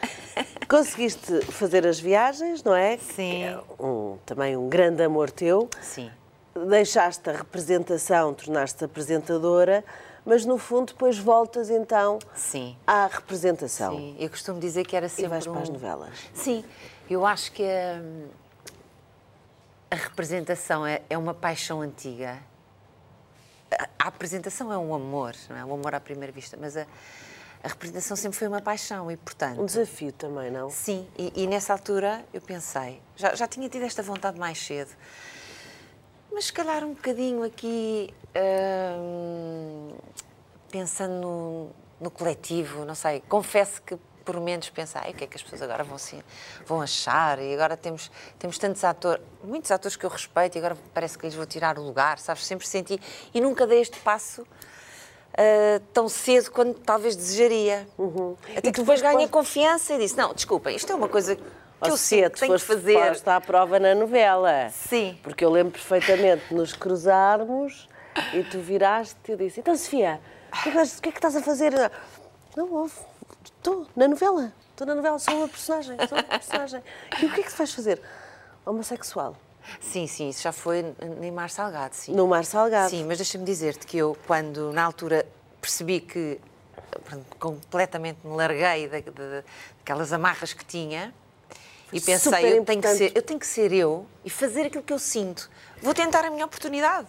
Conseguiste 0.68 1.42
fazer 1.52 1.86
as 1.86 2.00
viagens, 2.00 2.62
não 2.64 2.74
é? 2.74 2.96
Sim. 2.96 3.30
Que 3.30 3.42
é 3.44 3.60
um- 3.78 4.18
também 4.24 4.56
um 4.56 4.68
grande 4.68 5.02
amor 5.04 5.30
teu. 5.30 5.68
Sim. 5.82 6.10
Deixaste 6.54 7.30
a 7.30 7.32
representação, 7.32 8.34
tornaste-te 8.34 8.84
apresentadora, 8.84 9.84
mas 10.24 10.44
no 10.44 10.58
fundo 10.58 10.92
depois 10.92 11.16
voltas 11.18 11.70
então 11.70 12.18
Sim. 12.34 12.76
à 12.86 13.06
representação. 13.06 13.96
Sim, 13.96 14.16
eu 14.18 14.28
costumo 14.28 14.58
dizer 14.60 14.84
que 14.84 14.96
era 14.96 15.08
sempre 15.08 15.28
vais 15.28 15.44
para 15.44 15.52
um... 15.52 15.62
as 15.62 15.68
novelas. 15.68 16.18
Sim, 16.34 16.64
eu 17.08 17.24
acho 17.24 17.52
que 17.52 17.62
hum, 17.62 18.28
a, 19.90 19.94
representação 19.94 20.86
é, 20.86 21.02
é 21.08 21.16
uma 21.16 21.34
paixão 21.34 21.80
antiga. 21.80 22.38
A, 23.70 23.88
a 23.98 24.08
apresentação 24.08 24.72
é 24.72 24.78
um 24.78 24.92
amor, 24.94 25.34
não 25.48 25.56
é? 25.56 25.64
Um 25.64 25.74
amor 25.74 25.94
à 25.94 26.00
primeira 26.00 26.32
vista, 26.32 26.58
mas 26.60 26.76
a, 26.76 26.84
a 27.62 27.68
representação 27.68 28.16
sempre 28.16 28.38
foi 28.38 28.48
uma 28.48 28.60
paixão 28.60 29.10
e, 29.10 29.16
portanto... 29.16 29.60
Um 29.60 29.66
desafio 29.66 30.12
também, 30.12 30.50
não? 30.50 30.68
Sim, 30.70 31.06
e, 31.16 31.44
e 31.44 31.46
nessa 31.46 31.72
altura 31.72 32.24
eu 32.34 32.40
pensei, 32.40 33.00
já, 33.16 33.34
já 33.34 33.46
tinha 33.46 33.68
tido 33.68 33.84
esta 33.84 34.02
vontade 34.02 34.38
mais 34.38 34.58
cedo, 34.58 34.90
mas 36.32 36.46
se 36.46 36.52
calhar 36.52 36.84
um 36.84 36.94
bocadinho 36.94 37.42
aqui, 37.42 38.12
hum, 38.98 39.94
pensando 40.70 41.14
no, 41.20 41.70
no 42.00 42.10
coletivo, 42.10 42.84
não 42.84 42.94
sei, 42.94 43.20
confesso 43.28 43.82
que 43.82 43.96
por 44.24 44.34
momentos 44.36 44.68
pensei, 44.70 45.00
"Ai, 45.02 45.10
o 45.10 45.14
que 45.14 45.24
é 45.24 45.26
que 45.26 45.36
as 45.36 45.42
pessoas 45.42 45.62
agora 45.62 45.82
vão, 45.82 45.96
assim, 45.96 46.22
vão 46.66 46.80
achar? 46.80 47.38
E 47.40 47.52
agora 47.54 47.76
temos, 47.76 48.10
temos 48.38 48.58
tantos 48.58 48.84
atores, 48.84 49.22
muitos 49.42 49.70
atores 49.70 49.96
que 49.96 50.04
eu 50.04 50.10
respeito 50.10 50.56
e 50.56 50.58
agora 50.58 50.76
parece 50.94 51.18
que 51.18 51.26
lhes 51.26 51.34
vou 51.34 51.46
tirar 51.46 51.78
o 51.78 51.82
lugar, 51.82 52.18
sabes? 52.18 52.44
Sempre 52.46 52.66
senti, 52.68 53.00
e 53.34 53.40
nunca 53.40 53.66
dei 53.66 53.80
este 53.80 53.98
passo 54.00 54.46
ah, 55.36 55.80
tão 55.92 56.08
cedo 56.08 56.50
quanto 56.50 56.78
talvez 56.80 57.16
desejaria. 57.16 57.80
Até 57.82 58.02
Uhum. 58.02 58.36
E 58.56 58.60
que 58.62 58.70
depois 58.72 59.00
quando- 59.00 59.28
confiança 59.30 59.94
e 59.94 59.98
disse: 59.98 60.16
Não, 60.16 60.32
desculpem, 60.34 60.76
isto 60.76 60.92
é 60.92 60.94
uma 60.94 61.08
coisa 61.08 61.36
que 61.80 61.90
eu 61.90 61.96
sinto 61.96 62.30
que 62.32 62.40
tenho 62.40 62.54
que 62.54 62.60
fazer. 62.60 63.08
posta 63.08 63.36
à 63.36 63.40
prova 63.40 63.78
na 63.78 63.94
novela. 63.94 64.68
Sim. 64.70 65.18
Porque 65.22 65.44
eu 65.44 65.50
lembro 65.50 65.72
perfeitamente 65.72 66.48
de 66.48 66.54
nos 66.54 66.72
cruzarmos 66.72 67.88
e 68.34 68.42
tu 68.44 68.58
viraste 68.60 69.16
e 69.28 69.32
eu 69.32 69.36
disse, 69.38 69.60
então 69.60 69.76
Sofia, 69.76 70.20
o 70.52 70.62
que, 70.62 70.68
é 70.68 70.72
que 70.72 70.78
o 70.78 71.02
que 71.02 71.08
é 71.08 71.12
que 71.12 71.18
estás 71.18 71.36
a 71.36 71.42
fazer? 71.42 71.72
Não 72.56 72.72
houve. 72.72 72.94
Estou 73.44 73.86
na 73.96 74.08
novela. 74.08 74.52
Estou 74.70 74.86
na 74.86 74.94
novela, 74.94 75.18
sou 75.18 75.34
uma 75.34 75.48
personagem. 75.48 75.96
Sou 76.08 76.18
uma 76.18 76.24
personagem. 76.24 76.82
E 77.22 77.26
o 77.26 77.32
que 77.32 77.40
é 77.40 77.42
que 77.44 77.50
tu 77.50 77.56
vais 77.56 77.72
fazer? 77.72 78.00
Homossexual. 78.64 79.36
Sim, 79.78 80.06
sim, 80.06 80.30
isso 80.30 80.42
já 80.42 80.52
foi 80.52 80.84
em 81.20 81.30
Mar 81.30 81.50
Salgado, 81.50 81.94
sim. 81.94 82.12
No 82.14 82.26
Mar 82.26 82.44
Salgado. 82.44 82.90
Sim, 82.90 83.04
mas 83.04 83.18
deixa-me 83.18 83.44
dizer-te 83.44 83.86
que 83.86 83.98
eu, 83.98 84.16
quando 84.26 84.72
na 84.72 84.82
altura 84.82 85.24
percebi 85.60 86.00
que 86.00 86.40
completamente 87.38 88.18
me 88.24 88.34
larguei 88.34 88.88
da- 88.88 88.98
da- 89.00 89.42
daquelas 89.78 90.12
amarras 90.12 90.52
que 90.52 90.64
tinha 90.64 91.12
e 91.92 92.00
Super 92.00 92.12
pensei, 92.12 92.58
eu 92.58 92.64
tenho, 92.64 92.80
que 92.80 92.88
ser, 92.88 93.12
eu 93.14 93.22
tenho 93.22 93.40
que 93.40 93.46
ser 93.46 93.72
eu 93.72 94.06
e 94.24 94.30
fazer 94.30 94.66
aquilo 94.66 94.82
que 94.82 94.92
eu 94.92 94.98
sinto. 94.98 95.50
Vou 95.82 95.94
tentar 95.94 96.24
a 96.24 96.30
minha 96.30 96.44
oportunidade. 96.44 97.06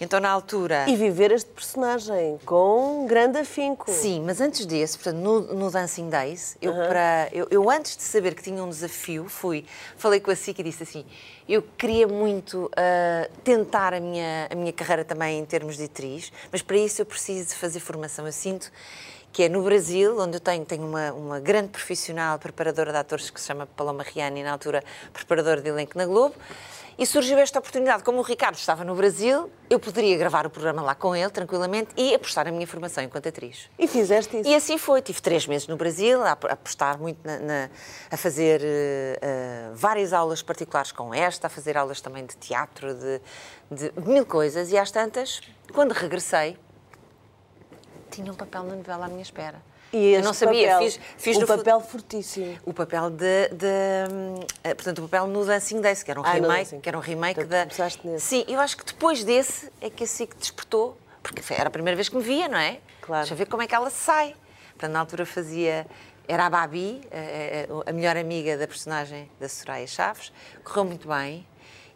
Então, 0.00 0.18
na 0.18 0.30
altura. 0.30 0.84
E 0.88 0.96
viver 0.96 1.30
este 1.30 1.48
personagem 1.50 2.38
com 2.44 3.04
um 3.04 3.06
grande 3.06 3.38
afinco. 3.38 3.88
Sim, 3.88 4.22
mas 4.22 4.40
antes 4.40 4.66
desse, 4.66 4.98
portanto, 4.98 5.18
no, 5.18 5.40
no 5.54 5.70
Dancing 5.70 6.10
Days, 6.10 6.56
eu, 6.60 6.74
para, 6.74 7.28
eu, 7.32 7.46
eu 7.50 7.70
antes 7.70 7.96
de 7.96 8.02
saber 8.02 8.34
que 8.34 8.42
tinha 8.42 8.62
um 8.64 8.68
desafio, 8.68 9.28
fui, 9.28 9.64
falei 9.96 10.18
com 10.18 10.32
a 10.32 10.34
SIC 10.34 10.58
e 10.58 10.62
disse 10.64 10.82
assim, 10.82 11.04
eu 11.48 11.62
queria 11.78 12.08
muito 12.08 12.68
ah, 12.76 13.28
tentar 13.44 13.94
a 13.94 14.00
minha, 14.00 14.48
a 14.50 14.54
minha 14.56 14.72
carreira 14.72 15.04
também 15.04 15.38
em 15.38 15.44
termos 15.44 15.76
de 15.76 15.84
atriz, 15.84 16.32
mas 16.50 16.62
para 16.62 16.76
isso 16.76 17.00
eu 17.00 17.06
preciso 17.06 17.50
de 17.50 17.54
fazer 17.54 17.78
formação. 17.78 18.26
Eu 18.26 18.32
sinto 18.32 18.72
que 19.32 19.44
é 19.44 19.48
no 19.48 19.62
Brasil, 19.62 20.18
onde 20.18 20.36
eu 20.36 20.40
tenho, 20.40 20.64
tenho 20.64 20.84
uma, 20.86 21.12
uma 21.12 21.40
grande 21.40 21.68
profissional, 21.68 22.38
preparadora 22.38 22.92
de 22.92 22.98
atores, 22.98 23.30
que 23.30 23.40
se 23.40 23.46
chama 23.46 23.66
Paloma 23.66 24.02
Riani, 24.02 24.42
na 24.42 24.52
altura 24.52 24.84
preparadora 25.12 25.60
de 25.62 25.68
elenco 25.70 25.96
na 25.96 26.04
Globo, 26.04 26.34
e 26.98 27.06
surgiu 27.06 27.38
esta 27.38 27.58
oportunidade. 27.58 28.04
Como 28.04 28.18
o 28.18 28.22
Ricardo 28.22 28.56
estava 28.56 28.84
no 28.84 28.94
Brasil, 28.94 29.50
eu 29.70 29.80
poderia 29.80 30.16
gravar 30.18 30.46
o 30.46 30.50
programa 30.50 30.82
lá 30.82 30.94
com 30.94 31.16
ele, 31.16 31.30
tranquilamente, 31.30 31.88
e 31.96 32.14
apostar 32.14 32.44
na 32.44 32.52
minha 32.52 32.66
formação 32.66 33.02
enquanto 33.02 33.26
atriz. 33.26 33.70
E 33.78 33.88
fizeste 33.88 34.36
isso. 34.38 34.48
E 34.50 34.54
assim 34.54 34.76
foi. 34.76 35.00
Tive 35.00 35.22
três 35.22 35.46
meses 35.46 35.66
no 35.66 35.76
Brasil, 35.78 36.22
a 36.22 36.32
ap- 36.32 36.44
a 36.44 36.52
apostar 36.52 36.98
muito 36.98 37.18
na, 37.26 37.38
na- 37.38 37.70
a 38.10 38.16
fazer 38.18 38.60
eh, 38.62 39.70
várias 39.72 40.12
aulas 40.12 40.42
particulares 40.42 40.92
com 40.92 41.14
esta, 41.14 41.46
a 41.46 41.50
fazer 41.50 41.78
aulas 41.78 42.02
também 42.02 42.26
de 42.26 42.36
teatro, 42.36 42.92
de, 42.94 43.20
de 43.70 43.92
mil 44.06 44.26
coisas. 44.26 44.70
E 44.70 44.76
às 44.76 44.90
tantas, 44.90 45.40
quando 45.72 45.92
regressei, 45.92 46.58
tinha 48.12 48.30
um 48.30 48.34
papel 48.34 48.62
na 48.64 48.76
novela 48.76 49.06
à 49.06 49.08
minha 49.08 49.22
espera. 49.22 49.60
E 49.92 50.12
eu 50.14 50.22
não 50.22 50.32
sabia, 50.32 50.68
papel, 50.72 50.82
fiz, 50.90 51.00
fiz 51.18 51.36
um 51.36 51.44
papel 51.46 51.78
fortíssimo. 51.80 52.58
o 52.64 52.72
papel 52.72 53.10
de, 53.10 53.48
de, 53.48 53.66
eh, 54.64 54.74
portanto 54.74 55.00
o 55.00 55.02
papel 55.02 55.26
no 55.26 55.44
Dancing 55.44 55.82
Days 55.82 56.02
que 56.02 56.10
era 56.10 56.18
um 56.18 56.24
Ah, 56.24 56.32
remake 56.32 56.78
que 56.78 56.88
era 56.88 56.96
um 56.96 57.00
remake 57.02 57.40
Então, 57.42 57.66
da 57.66 58.18
sim 58.18 58.42
eu 58.48 58.58
acho 58.58 58.74
que 58.78 58.86
depois 58.86 59.22
desse 59.22 59.70
é 59.82 59.90
que 59.90 60.04
a 60.04 60.06
SIC 60.06 60.34
despertou 60.36 60.96
porque 61.22 61.42
era 61.52 61.68
a 61.68 61.70
primeira 61.70 61.94
vez 61.94 62.08
que 62.08 62.16
me 62.16 62.22
via 62.22 62.48
não 62.48 62.56
é 62.56 62.78
Claro. 63.02 63.20
deixa 63.24 63.34
eu 63.34 63.36
ver 63.38 63.44
como 63.46 63.62
é 63.62 63.66
que 63.66 63.74
ela 63.74 63.90
sai 63.90 64.34
portanto 64.70 64.92
na 64.92 65.00
altura 65.00 65.26
fazia 65.26 65.86
era 66.26 66.46
a 66.46 66.48
Babi 66.50 67.02
a, 67.12 67.86
a- 67.86 67.90
a 67.90 67.92
melhor 67.92 68.16
amiga 68.16 68.56
da 68.56 68.66
personagem 68.66 69.30
da 69.38 69.46
Soraya 69.46 69.86
Chaves 69.86 70.32
correu 70.64 70.86
muito 70.86 71.06
bem 71.06 71.46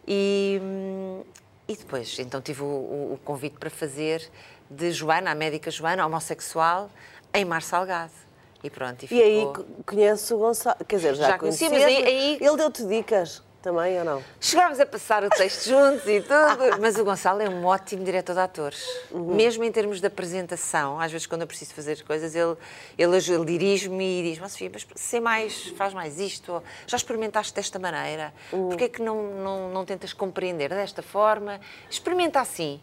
e 0.07 0.59
hum, 0.61 1.23
e 1.67 1.75
depois 1.75 2.17
então 2.19 2.41
tive 2.41 2.61
o, 2.61 2.65
o- 2.65 3.13
o 3.15 3.19
convite 3.25 3.57
para 3.57 3.71
fazer 3.71 4.29
de 4.69 4.91
Joana 4.91 5.31
a 5.31 5.35
médica 5.35 5.69
Joana 5.71 6.05
homossexual 6.05 6.89
em 7.33 7.45
Mar 7.45 7.61
Salgado 7.61 8.11
e 8.63 8.69
pronto 8.69 9.03
e, 9.03 9.13
E 9.13 9.21
aí 9.21 9.39
ficou- 9.39 9.53
co- 9.53 9.65
conheces 9.85 10.29
o 10.31 10.37
Gonçalo. 10.37 10.77
Quer 10.87 10.95
dizer, 10.97 11.15
já, 11.15 11.27
Já 11.27 11.37
conhecia, 11.39 11.69
mas 11.69 11.83
aí- 11.83 12.03
aí- 12.05 12.37
Ele 12.41 12.57
deu-te 12.57 12.83
dicas 12.85 13.43
também 13.61 13.97
ou 13.99 14.05
não? 14.05 14.23
Chegámos 14.39 14.79
a 14.79 14.85
passar 14.85 15.23
o 15.23 15.29
texto 15.29 15.67
juntos 15.69 16.07
e 16.07 16.21
tudo, 16.21 16.27
mas 16.81 16.97
o 16.97 17.03
Gonçalo 17.03 17.41
é 17.41 17.49
um 17.49 17.65
ótimo 17.65 18.03
diretor 18.03 18.33
de 18.33 18.39
atores. 18.39 18.83
Mesmo 19.11 19.63
em 19.63 19.71
termos 19.71 19.99
de 20.01 20.07
apresentação, 20.07 20.99
às 20.99 21.11
vezes 21.11 21.27
quando 21.27 21.41
eu 21.41 21.47
preciso 21.47 21.73
fazer 21.73 22.01
coisas, 22.03 22.33
ele, 22.35 22.55
ele, 22.97 23.17
ele 23.17 23.45
dirige-me 23.45 24.21
e 24.21 24.29
diz, 24.31 24.39
mas 24.39 24.53
Sofia, 24.53 24.69
mas 24.73 24.87
sei 24.95 25.19
mais, 25.19 25.67
faz 25.77 25.93
mais 25.93 26.19
isto, 26.19 26.53
ou, 26.53 26.63
já 26.87 26.97
experimentaste 26.97 27.53
desta 27.53 27.77
maneira, 27.77 28.33
porquê 28.49 28.85
é 28.85 28.89
que 28.89 29.01
não, 29.01 29.21
não, 29.23 29.69
não 29.69 29.85
tentas 29.85 30.13
compreender 30.13 30.69
desta 30.69 31.01
forma? 31.03 31.59
Experimenta 31.89 32.39
assim. 32.39 32.79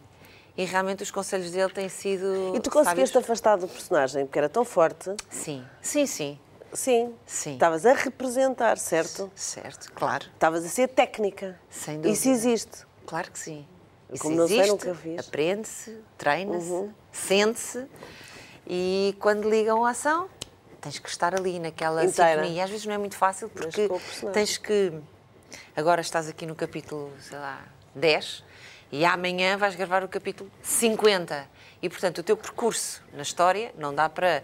E 0.57 0.63
realmente 0.63 1.03
os 1.03 1.11
conselhos 1.11 1.51
dele 1.51 1.71
têm 1.71 1.89
sido 1.89 2.53
E 2.55 2.59
tu 2.59 2.69
conseguiste 2.71 3.13
sábios. 3.13 3.25
afastar 3.25 3.57
do 3.57 3.67
personagem, 3.67 4.25
porque 4.25 4.39
era 4.39 4.47
tão 4.49 4.63
forte. 4.63 5.13
Sim, 5.29 5.65
sim, 5.81 6.05
sim. 6.05 6.39
Sim. 6.73 7.13
Sim. 7.25 7.53
Estavas 7.53 7.85
a 7.85 7.93
representar, 7.93 8.77
certo? 8.77 9.31
Certo, 9.35 9.91
claro. 9.93 10.25
Estavas 10.33 10.65
a 10.65 10.67
ser 10.69 10.87
técnica. 10.89 11.59
Sem 11.69 11.95
dúvida. 11.95 12.13
Isso 12.13 12.29
existe. 12.29 12.85
Claro 13.05 13.31
que 13.31 13.39
sim. 13.39 13.65
Isso 14.11 14.23
Como 14.23 14.35
não 14.35 14.47
sei, 14.47 14.59
existe, 14.59 14.71
nunca 14.71 14.95
fiz. 14.95 15.11
Uhum. 15.13 15.19
aprende-se, 15.19 15.97
treina-se, 16.17 16.89
sente-se 17.11 17.85
e 18.67 19.15
quando 19.19 19.49
ligam 19.49 19.83
a 19.85 19.89
ação 19.91 20.29
tens 20.79 20.99
que 20.99 21.09
estar 21.09 21.33
ali 21.33 21.59
naquela 21.59 22.05
Inteira. 22.05 22.41
sintonia. 22.43 22.63
Às 22.63 22.69
vezes 22.69 22.85
não 22.85 22.93
é 22.93 22.97
muito 22.97 23.15
fácil 23.17 23.49
porque 23.49 23.89
tens 24.31 24.57
que... 24.57 24.93
Agora 25.75 26.01
estás 26.01 26.27
aqui 26.29 26.45
no 26.45 26.55
capítulo, 26.55 27.11
sei 27.19 27.37
lá, 27.39 27.65
10 27.95 28.43
e 28.91 29.05
amanhã 29.05 29.57
vais 29.57 29.75
gravar 29.75 30.03
o 30.03 30.07
capítulo 30.07 30.51
50. 30.61 31.47
E, 31.81 31.89
portanto, 31.89 32.19
o 32.19 32.23
teu 32.23 32.37
percurso 32.37 33.01
na 33.13 33.21
história 33.21 33.73
não 33.77 33.93
dá 33.93 34.09
para 34.09 34.43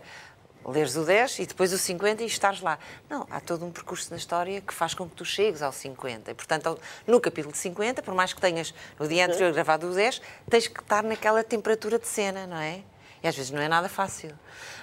leres 0.66 0.96
o 0.96 1.04
10 1.04 1.40
e 1.40 1.46
depois 1.46 1.74
o 1.74 1.78
50 1.78 2.24
e 2.24 2.26
estares 2.26 2.62
lá. 2.62 2.78
Não, 3.10 3.26
há 3.30 3.40
todo 3.40 3.66
um 3.66 3.72
percurso 3.72 4.12
na 4.12 4.18
história 4.18 4.62
que 4.62 4.74
faz 4.74 4.94
com 4.94 5.08
que 5.10 5.16
tu 5.16 5.26
chegues 5.26 5.62
ao 5.62 5.72
50. 5.72 6.32
E, 6.32 6.34
portanto, 6.34 6.80
no 7.08 7.20
capítulo 7.20 7.56
50, 7.56 8.02
por 8.04 8.14
mais 8.14 8.34
que 8.34 8.42
tenhas 8.42 8.74
no 9.00 9.08
dia 9.08 9.26
anterior 9.26 9.52
gravado 9.54 9.90
o 9.90 9.94
10, 9.94 10.22
tens 10.50 10.68
que 10.68 10.80
estar 10.80 11.04
naquela 11.04 11.44
temperatura 11.44 11.98
de 11.98 12.08
cena, 12.08 12.46
não 12.46 12.58
é? 12.58 12.82
E 13.24 13.28
às 13.28 13.36
vezes 13.36 13.52
não 13.52 13.62
é 13.62 13.68
nada 13.68 13.88
fácil. 13.88 14.32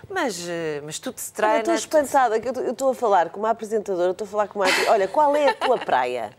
Mas, 0.08 0.46
eh, 0.48 0.80
mas 0.84 0.98
tudo 0.98 1.18
se 1.18 1.30
Eu 1.30 1.34
treina. 1.34 1.58
estou 1.58 1.74
espantada, 1.74 2.38
que 2.40 2.46
eu 2.48 2.52
estou- 2.52 2.88
eu 2.88 2.92
a 2.92 2.94
falar 2.94 3.30
com 3.30 3.40
uma 3.40 3.50
apresentadora, 3.50 4.08
eu 4.08 4.12
estou 4.12 4.26
a 4.26 4.28
falar 4.30 4.48
com 4.48 4.60
uma. 4.60 4.66
Olha, 4.90 5.08
qual 5.08 5.34
é 5.34 5.48
a 5.50 5.54
tua 5.54 5.76
praia? 5.84 6.30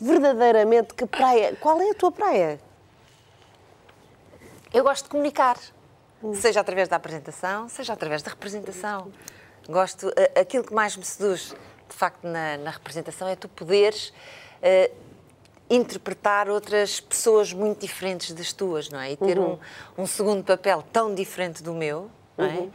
Verdadeiramente, 0.00 0.92
que 0.94 1.06
praia? 1.06 1.56
Qual 1.60 1.80
é 1.80 1.90
a 1.90 1.94
tua 1.94 2.10
praia? 2.10 2.58
Eu 4.72 4.82
gosto 4.82 5.04
de 5.04 5.10
comunicar, 5.10 5.56
Hum. 6.22 6.34
seja 6.34 6.60
através 6.60 6.88
da 6.88 6.96
apresentação, 6.96 7.68
seja 7.68 7.92
através 7.92 8.22
da 8.22 8.30
representação. 8.30 9.12
Gosto, 9.68 10.08
a- 10.08 10.40
aquilo 10.40 10.64
que 10.64 10.74
mais 10.74 10.96
me 10.96 11.04
seduz, 11.04 11.54
de 11.88 11.94
facto, 11.94 12.24
na, 12.24 12.56
na 12.58 12.70
representação 12.70 13.28
é 13.28 13.36
tu 13.36 13.48
poderes 13.48 14.12
eh, 14.62 14.90
interpretar 15.68 16.48
outras 16.48 17.00
pessoas 17.00 17.52
muito 17.52 17.80
diferentes 17.80 18.32
das 18.32 18.52
tuas, 18.52 18.88
não 18.88 19.00
é? 19.00 19.12
E 19.12 19.16
ter 19.16 19.38
Uhum. 19.38 19.58
um, 19.98 20.02
um 20.02 20.06
segundo 20.06 20.44
papel 20.44 20.82
tão 20.92 21.14
diferente 21.14 21.62
do 21.62 21.74
meu, 21.74 22.10
não 22.36 22.46
é? 22.46 22.48
Uhum. 22.50 22.70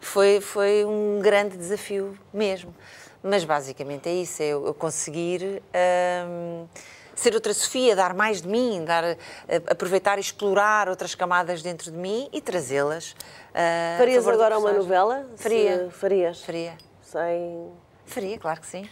Foi, 0.00 0.40
foi 0.40 0.84
um 0.84 1.20
grande 1.22 1.56
desafio 1.56 2.18
mesmo. 2.32 2.74
Mas 3.22 3.42
basicamente 3.44 4.06
é 4.08 4.12
isso, 4.14 4.42
é 4.42 4.46
eu, 4.48 4.66
eu 4.66 4.74
conseguir 4.74 5.62
hum, 6.28 6.66
ser 7.14 7.32
outra 7.34 7.54
Sofia, 7.54 7.96
dar 7.96 8.12
mais 8.12 8.42
de 8.42 8.48
mim, 8.48 8.84
dar, 8.84 9.02
a- 9.02 9.16
aproveitar 9.70 10.18
e 10.18 10.20
explorar 10.20 10.90
outras 10.90 11.14
camadas 11.14 11.62
dentro 11.62 11.90
de 11.90 11.96
mim 11.96 12.28
e 12.34 12.40
trazê-las. 12.42 13.16
a 13.54 13.96
Farias 13.96 14.28
agora 14.28 14.58
uma 14.58 14.72
novela? 14.74 15.26
Faria. 15.36 15.86
Se 15.86 15.90
farias? 15.98 16.42
Faria. 16.42 16.76
Sem... 17.00 17.72
Faria, 18.04 18.38
claro 18.38 18.60
que 18.60 18.66
sim. 18.66 18.86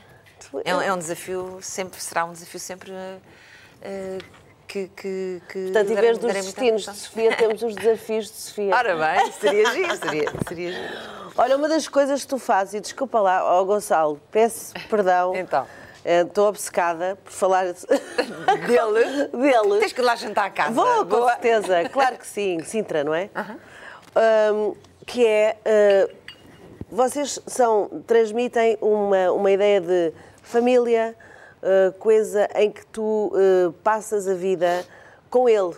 É, 0.64 0.74
um- 0.74 0.82
é 0.82 0.92
um 0.92 0.98
desafio, 0.98 1.58
sempre 1.60 2.00
será 2.00 2.24
um 2.24 2.32
desafio 2.32 2.60
sempre 2.60 2.92
ah, 2.92 4.18
que, 4.68 4.88
que, 4.96 5.42
que 5.50 5.62
Portanto, 5.64 5.90
em 5.92 5.94
vez 5.96 6.18
dos 6.18 6.32
destinos 6.32 6.82
de. 6.84 6.94
Sofia, 6.96 7.36
temos 7.36 7.62
os 7.62 7.74
desafios 7.74 8.26
de 8.26 8.36
Sofia. 8.36 8.74
Ora 8.76 8.96
bem, 8.96 9.32
seria 9.32 9.70
giro, 9.72 9.96
seria, 10.00 10.32
seria 10.48 10.72
giro. 10.72 10.94
Olha, 11.36 11.56
uma 11.56 11.68
das 11.68 11.88
coisas 11.88 12.22
que 12.22 12.28
tu 12.28 12.38
fazes, 12.38 12.74
e 12.74 12.80
desculpa 12.80 13.20
lá, 13.20 13.44
ó 13.44 13.64
Gonçalo, 13.64 14.20
peço 14.30 14.72
perdão. 14.88 15.34
Então. 15.36 15.66
Eh, 16.04 16.22
Estou 16.22 16.48
obcecada 16.48 17.16
por 17.24 17.30
falar 17.32 17.64
Dele? 18.66 19.28
dele. 19.28 19.78
Tens 19.80 19.92
que 19.92 20.00
ir 20.00 20.04
lá 20.04 20.16
jantar 20.16 20.46
à 20.46 20.50
casa. 20.50 20.72
Vou, 20.72 20.84
com 20.98 21.04
Boa. 21.04 21.30
certeza. 21.32 21.88
Claro 21.90 22.16
que 22.18 22.26
sim. 22.26 22.60
Sintra, 22.64 23.04
não 23.04 23.14
é? 23.14 23.30
Ahm, 24.14 24.74
que 25.06 25.24
é... 25.26 25.56
ah, 25.64 26.10
vocês 26.90 27.38
são, 27.46 28.02
transmitem 28.06 28.76
uma, 28.80 29.30
uma 29.32 29.50
ideia 29.50 29.80
de 29.80 30.12
família, 30.42 31.16
ah, 31.62 31.92
coisa 31.98 32.48
em 32.54 32.70
que 32.70 32.84
tu 32.86 33.32
ah, 33.34 33.72
passas 33.82 34.28
a 34.28 34.34
vida 34.34 34.84
com 35.30 35.48
ele. 35.48 35.74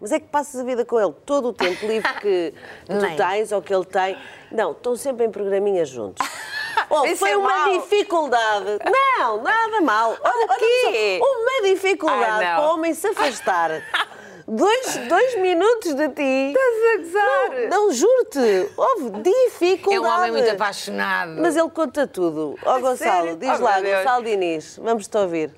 Mas 0.00 0.12
é 0.12 0.20
que 0.20 0.28
passas 0.28 0.60
a 0.60 0.64
vida 0.64 0.84
com 0.84 1.00
ele 1.00 1.12
todo 1.26 1.48
o 1.48 1.52
tempo 1.52 1.84
livre 1.84 2.08
que, 2.20 2.54
tu 2.86 3.16
tens 3.16 3.50
ou 3.50 3.60
que 3.60 3.74
ele 3.74 3.84
tem. 3.84 4.16
Não, 4.50 4.70
estão 4.70 4.96
sempre 4.96 5.26
em 5.26 5.30
programinhas 5.30 5.88
juntos. 5.88 6.26
Oh, 6.90 7.04
Isso 7.04 7.16
foi 7.16 7.32
é 7.32 7.36
uma 7.36 7.50
mau. 7.50 7.80
dificuldade. 7.80 8.78
Não, 9.18 9.42
nada 9.42 9.80
mal. 9.80 10.16
Olha, 10.22 10.58
quê? 10.58 11.18
só, 11.20 11.26
uma 11.26 11.68
dificuldade 11.68 12.44
Ai, 12.44 12.56
para 12.56 12.66
o 12.66 12.74
homem 12.74 12.94
se 12.94 13.08
afastar. 13.08 13.82
Dois, 14.50 14.96
dois 15.10 15.42
minutos 15.42 15.94
de 15.94 16.08
ti. 16.08 16.22
Estás 16.22 16.94
a 16.94 16.96
gozar? 17.02 17.68
Não, 17.68 17.86
não 17.88 17.92
juro-te. 17.92 18.72
Houve 18.78 19.22
dificuldade. 19.22 19.94
É 19.94 20.00
um 20.00 20.06
homem 20.06 20.32
muito 20.32 20.48
apaixonado. 20.50 21.38
Mas 21.42 21.54
ele 21.54 21.68
conta 21.68 22.06
tudo. 22.06 22.56
Ó 22.64 22.80
Gonçalo, 22.80 22.96
sério? 22.96 23.36
diz 23.36 23.60
Oh, 23.60 23.62
lá. 23.62 23.78
Gonçalo 23.78 24.24
Diniz, 24.24 24.78
vamos-te 24.82 25.14
ouvir. 25.18 25.54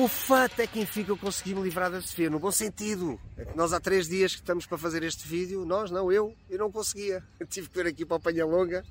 O 0.00 0.06
fato 0.06 0.60
é 0.60 0.66
que 0.68 0.80
enfim 0.80 1.04
eu 1.08 1.16
consegui 1.16 1.56
me 1.56 1.62
livrar 1.62 1.90
da 1.90 2.00
Sofia, 2.00 2.30
no 2.30 2.38
bom 2.38 2.52
sentido. 2.52 3.18
É 3.36 3.44
que 3.44 3.56
nós 3.56 3.72
há 3.72 3.80
três 3.80 4.06
dias 4.08 4.32
que 4.32 4.40
estamos 4.40 4.64
para 4.64 4.78
fazer 4.78 5.02
este 5.02 5.26
vídeo, 5.26 5.64
nós 5.64 5.90
não, 5.90 6.12
eu, 6.12 6.36
eu 6.48 6.56
não 6.56 6.70
conseguia. 6.70 7.20
Eu 7.40 7.48
tive 7.48 7.68
que 7.68 7.82
vir 7.82 7.88
aqui 7.88 8.06
para 8.06 8.16
a 8.16 8.20
Panha 8.20 8.46
Longa, 8.46 8.84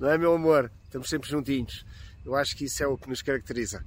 não 0.00 0.10
é 0.10 0.18
meu 0.18 0.34
amor? 0.34 0.72
Estamos 0.86 1.08
sempre 1.08 1.30
juntinhos. 1.30 1.84
Eu 2.26 2.34
acho 2.34 2.56
que 2.56 2.64
isso 2.64 2.82
é 2.82 2.86
o 2.88 2.98
que 2.98 3.08
nos 3.08 3.22
caracteriza. 3.22 3.84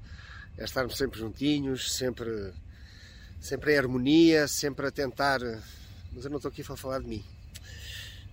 É 0.57 0.63
estarmos 0.63 0.97
sempre 0.97 1.19
juntinhos, 1.19 1.93
sempre, 1.97 2.53
sempre 3.39 3.73
em 3.73 3.77
harmonia, 3.77 4.47
sempre 4.47 4.87
a 4.87 4.91
tentar. 4.91 5.39
Mas 6.11 6.23
eu 6.23 6.29
não 6.29 6.37
estou 6.37 6.49
aqui 6.49 6.63
para 6.63 6.75
falar 6.75 6.99
de 6.99 7.07
mim, 7.07 7.23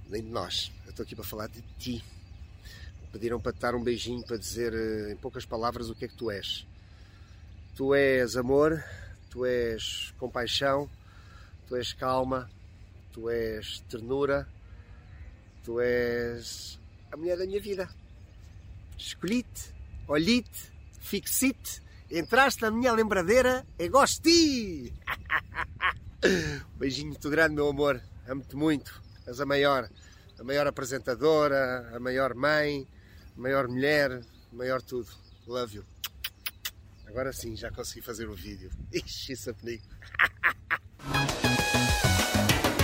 nem 0.08 0.22
de 0.22 0.30
nós. 0.30 0.72
Eu 0.84 0.90
estou 0.90 1.04
aqui 1.04 1.14
para 1.14 1.24
falar 1.24 1.48
de 1.48 1.62
ti. 1.78 2.04
Pediram 3.12 3.40
para 3.40 3.52
te 3.52 3.60
dar 3.60 3.74
um 3.74 3.82
beijinho, 3.82 4.24
para 4.24 4.36
dizer 4.36 4.72
eh, 4.74 5.12
em 5.12 5.16
poucas 5.16 5.46
palavras 5.46 5.88
o 5.88 5.94
que 5.94 6.04
é 6.04 6.08
que 6.08 6.16
tu 6.16 6.30
és. 6.30 6.66
Tu 7.76 7.94
és 7.94 8.36
amor, 8.36 8.82
tu 9.30 9.44
és 9.44 10.12
compaixão, 10.18 10.90
tu 11.68 11.76
és 11.76 11.92
calma, 11.92 12.50
tu 13.12 13.30
és 13.30 13.78
ternura, 13.88 14.48
tu 15.64 15.80
és 15.80 16.78
a 17.12 17.16
mulher 17.16 17.38
da 17.38 17.46
minha 17.46 17.60
vida. 17.60 17.88
Escolhi-te, 18.98 19.70
olhi-te, 20.08 20.72
fixi-te, 21.00 21.83
entraste 22.18 22.62
na 22.62 22.70
minha 22.70 22.92
lembradeira 22.92 23.66
e 23.78 23.88
gosto 23.88 24.22
de 24.22 24.30
ti! 24.30 24.94
Um 26.24 26.78
beijinho 26.78 27.08
muito 27.08 27.28
grande, 27.28 27.54
meu 27.54 27.68
amor. 27.68 28.00
Amo-te 28.28 28.56
muito. 28.56 29.02
És 29.26 29.40
a 29.40 29.46
maior, 29.46 29.88
a 30.38 30.44
maior 30.44 30.66
apresentadora, 30.66 31.90
a 31.94 31.98
maior 31.98 32.34
mãe, 32.34 32.86
a 33.36 33.40
maior 33.40 33.68
mulher, 33.68 34.12
a 34.12 34.56
maior 34.56 34.80
tudo. 34.80 35.08
Love 35.46 35.76
you. 35.76 35.84
Agora 37.06 37.32
sim, 37.32 37.56
já 37.56 37.70
consegui 37.70 38.00
fazer 38.00 38.28
o 38.28 38.34
vídeo. 38.34 38.70
Ixi, 38.92 39.32
isso 39.32 39.50
apelido. 39.50 39.84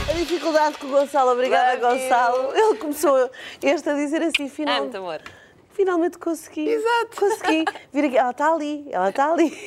A 0.08 0.12
dificuldade 0.12 0.76
com 0.78 0.86
o 0.86 0.90
Gonçalo, 0.90 1.30
obrigada 1.30 1.80
Love. 1.80 2.00
Gonçalo. 2.00 2.52
Ele 2.54 2.78
começou 2.78 3.30
este 3.62 3.88
a 3.88 3.94
dizer 3.94 4.22
assim, 4.22 4.48
final, 4.48 4.82
Amo-te, 4.82 4.96
amor. 4.96 5.22
Finalmente 5.80 6.18
consegui. 6.18 6.68
Exato. 6.68 7.16
Consegui. 7.18 7.64
Vir 7.92 8.04
aqui. 8.04 8.18
Ela 8.18 8.30
está 8.30 8.52
ali, 8.52 8.86
ela 8.92 9.08
está 9.08 9.32
ali. 9.32 9.58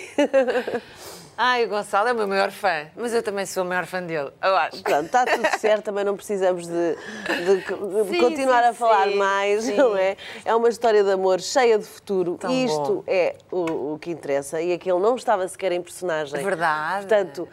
Ai, 1.36 1.66
o 1.66 1.68
Gonçalo 1.68 2.08
é 2.10 2.14
o 2.14 2.16
meu 2.16 2.28
maior 2.28 2.52
fã, 2.52 2.86
mas 2.96 3.12
eu 3.12 3.24
também 3.24 3.44
sou 3.48 3.64
o 3.64 3.66
maior 3.66 3.88
fã 3.88 4.04
dele, 4.04 4.32
eu 4.40 4.56
acho. 4.56 4.84
Pronto, 4.84 5.08
está 5.08 5.26
tudo 5.26 5.48
certo, 5.58 5.86
também 5.86 6.06
não 6.06 6.16
precisamos 6.16 6.68
de, 6.68 6.96
de- 6.96 7.64
Sim, 8.08 8.20
continuar 8.20 8.62
sim, 8.62 8.70
a 8.70 8.74
falar 8.76 9.08
sim, 9.08 9.16
mais, 9.16 9.68
não 9.76 9.98
é? 9.98 10.16
É 10.46 10.54
uma 10.54 10.70
história 10.70 11.04
de 11.04 11.12
amor 11.12 11.42
cheia 11.42 11.80
de 11.80 11.86
futuro. 11.86 12.38
Tão 12.38 12.52
Isto 12.52 12.78
bom. 12.98 13.04
é 13.08 13.36
o, 13.52 13.94
o 13.94 14.00
que 14.00 14.12
interessa. 14.12 14.62
E 14.62 14.74
aquele 14.74 15.00
não 15.00 15.16
estava 15.16 15.48
sequer 15.48 15.72
em 15.72 15.82
personagem. 15.82 16.40
Verdade. 16.44 17.08
Portanto, 17.08 17.50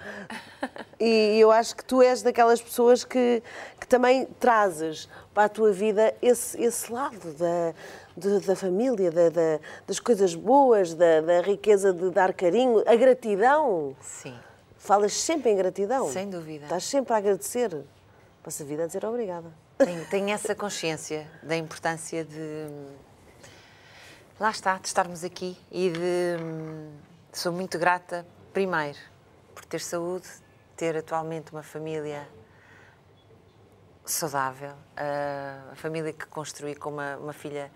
e 1.01 1.38
eu 1.40 1.51
acho 1.51 1.75
que 1.75 1.83
tu 1.83 2.03
és 2.03 2.20
daquelas 2.20 2.61
pessoas 2.61 3.03
que, 3.03 3.42
que 3.81 3.88
também 3.88 4.27
trazes 4.38 5.09
para 5.33 5.44
a 5.44 5.49
tua 5.49 5.73
vida 5.73 6.14
esse, 6.20 6.61
esse 6.62 6.92
lado 6.92 7.33
da, 7.33 7.73
de- 8.16 8.40
da 8.40 8.57
família, 8.57 9.11
da- 9.11 9.29
da- 9.31 9.61
das 9.87 9.99
coisas 10.01 10.35
boas, 10.35 10.94
da, 10.94 11.20
da 11.20 11.40
riqueza 11.40 11.92
de 11.92 12.11
dar 12.11 12.33
carinho, 12.33 12.83
a 12.87 12.94
gratidão. 12.96 13.96
Sim. 14.01 14.38
Falas 14.77 15.12
sempre 15.12 15.51
em 15.51 15.57
gratidão. 15.57 16.11
Sem 16.11 16.29
dúvida. 16.31 16.64
Estás 16.64 16.85
sempre 16.85 17.12
a 17.12 17.16
agradecer. 17.18 17.85
Passa 18.42 18.62
a 18.62 18.66
vida 18.66 18.85
a 18.85 18.87
dizer 18.87 19.05
obrigada. 19.05 19.53
Tenho, 19.79 20.05
tenho 20.09 20.31
essa 20.31 20.55
consciência 20.55 21.27
da 21.42 21.57
importância 21.57 22.25
de. 22.25 22.66
Lá 24.38 24.51
está, 24.51 24.79
de 24.79 24.87
estarmos 24.87 25.23
aqui 25.25 25.57
e 25.70 25.90
de. 25.90 26.37
Sou 27.33 27.53
muito 27.53 27.79
grata, 27.79 28.27
primeiro, 28.53 28.99
por 29.55 29.64
ter 29.66 29.81
saúde, 29.81 30.27
ter 30.77 30.96
atualmente 30.96 31.53
uma 31.53 31.62
família 31.62 32.27
saudável, 34.05 34.73
a 34.96 35.75
família 35.77 36.12
que 36.12 36.27
construí 36.27 36.75
com 36.75 36.90
uma, 36.90 37.16
uma 37.18 37.33
filha 37.33 37.70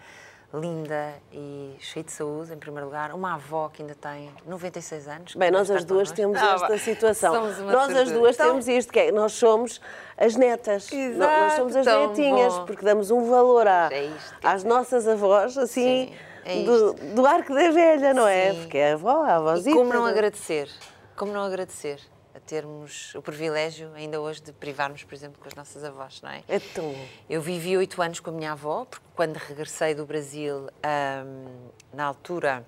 linda 0.61 1.15
e 1.33 1.75
cheia 1.81 2.05
de 2.05 2.13
saúde, 2.13 2.53
em 2.53 2.57
primeiro 2.59 2.87
lugar, 2.87 3.13
uma 3.13 3.35
avó 3.35 3.69
que 3.73 3.83
ainda 3.83 3.95
tem 3.95 4.31
96 4.47 5.09
anos. 5.09 5.35
Bem, 5.35 5.51
nós 5.51 5.71
as 5.71 5.85
duas 5.85 6.09
connosco. 6.13 6.17
temos 6.17 6.39
Ah, 6.41 6.55
esta 6.55 6.79
situação. 6.79 7.33
Nós 7.65 7.97
as 7.97 8.11
duas 8.11 8.35
Então, 8.37 8.49
temos 8.51 8.69
isto, 8.69 8.93
que 8.93 9.01
é, 9.01 9.13
nós 9.13 9.33
somos 9.33 9.81
as 10.17 10.37
netas. 10.37 10.91
Exato, 10.93 11.19
nós 11.41 11.53
somos 11.55 11.77
as 11.77 11.87
netinhas, 11.87 12.55
bom. 12.55 12.65
porque 12.67 12.85
damos 12.85 13.11
um 13.11 13.29
valor 13.29 13.67
à- 13.67 13.89
É 13.93 14.05
isto, 14.05 14.35
às 14.43 14.63
nossas 14.65 15.09
avós, 15.09 15.59
assim, 15.59 16.09
Sim, 16.09 16.15
é 16.45 16.63
do, 16.63 16.93
do 17.15 17.27
arco 17.27 17.53
da 17.55 17.71
velha, 17.71 18.15
não 18.15 18.27
é? 18.29 18.53
Sim. 18.53 18.61
Porque 18.61 18.79
é 18.79 18.93
a 18.93 18.95
avó, 18.95 19.23
a 19.25 19.29
E 19.29 19.33
avózita. 19.33 19.77
como 19.77 19.93
não 19.93 20.07
é? 20.07 20.11
agradecer? 20.11 20.69
Como 21.17 21.33
não 21.33 21.43
agradecer 21.43 21.99
termos 22.47 23.15
o 23.15 23.23
privilégio, 23.23 23.91
ainda 23.95 24.21
hoje, 24.21 24.43
de 24.43 24.53
privarmos, 24.53 25.03
por 25.05 25.15
exemplo, 25.15 25.41
com 25.41 25.49
as 25.49 25.55
nossas 25.55 25.83
avós, 25.85 26.21
não 26.23 26.31
é? 26.31 26.43
É 26.49 26.59
tão 26.59 26.93
bom. 26.93 27.07
Eu 27.29 27.41
vivi 27.41 27.77
oito 27.77 28.01
anos 28.01 28.21
com 28.21 28.31
a 28.31 28.33
minha 28.33 28.53
avó, 28.53 28.85
porque 28.85 29.07
quando 29.15 29.37
regressei 29.37 29.95
do 29.95 30.07
Brasil, 30.07 30.69
hum, 30.69 31.69
na 31.93 32.05
altura, 32.05 32.65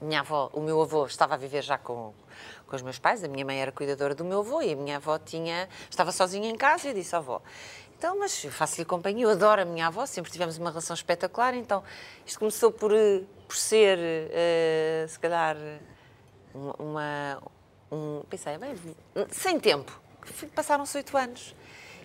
minha 0.00 0.20
avó, 0.20 0.50
o 0.52 0.60
meu 0.60 0.80
avô 0.80 1.06
estava 1.06 1.34
a 1.34 1.36
viver 1.36 1.62
já 1.62 1.78
com, 1.78 2.12
com 2.66 2.76
os 2.76 2.82
meus 2.82 2.98
pais, 2.98 3.22
a 3.22 3.28
minha 3.28 3.44
mãe 3.44 3.60
era 3.60 3.70
cuidadora 3.70 4.14
do 4.14 4.24
meu 4.24 4.40
avô 4.40 4.62
e 4.62 4.72
a 4.72 4.76
minha 4.76 4.96
avó 4.96 5.18
tinha, 5.18 5.68
estava 5.88 6.10
sozinha 6.12 6.50
em 6.50 6.56
casa 6.56 6.88
e 6.88 6.90
eu 6.90 6.94
disse 6.94 7.14
à 7.14 7.18
avó, 7.18 7.40
então, 8.02 8.18
mas 8.18 8.42
eu 8.42 8.50
faço-lhe 8.50 8.84
companhia, 8.84 9.24
eu 9.24 9.30
adoro 9.30 9.62
a 9.62 9.64
minha 9.64 9.86
avó, 9.86 10.04
sempre 10.06 10.32
tivemos 10.32 10.58
uma 10.58 10.70
relação 10.70 10.92
espetacular, 10.92 11.54
então 11.54 11.84
isto 12.26 12.36
começou 12.36 12.72
por, 12.72 12.92
eh, 12.92 13.22
por 13.46 13.56
ser, 13.56 13.96
eh, 14.00 15.06
se 15.08 15.20
calhar, 15.20 15.56
uma, 16.52 17.40
uma- 17.92 18.20
um, 18.20 18.22
pensei, 18.28 18.56
bem, 18.58 18.74
sem 19.30 19.60
tempo, 19.60 19.92
passaram-se 20.54 20.96
oito 20.96 21.16
anos. 21.16 21.54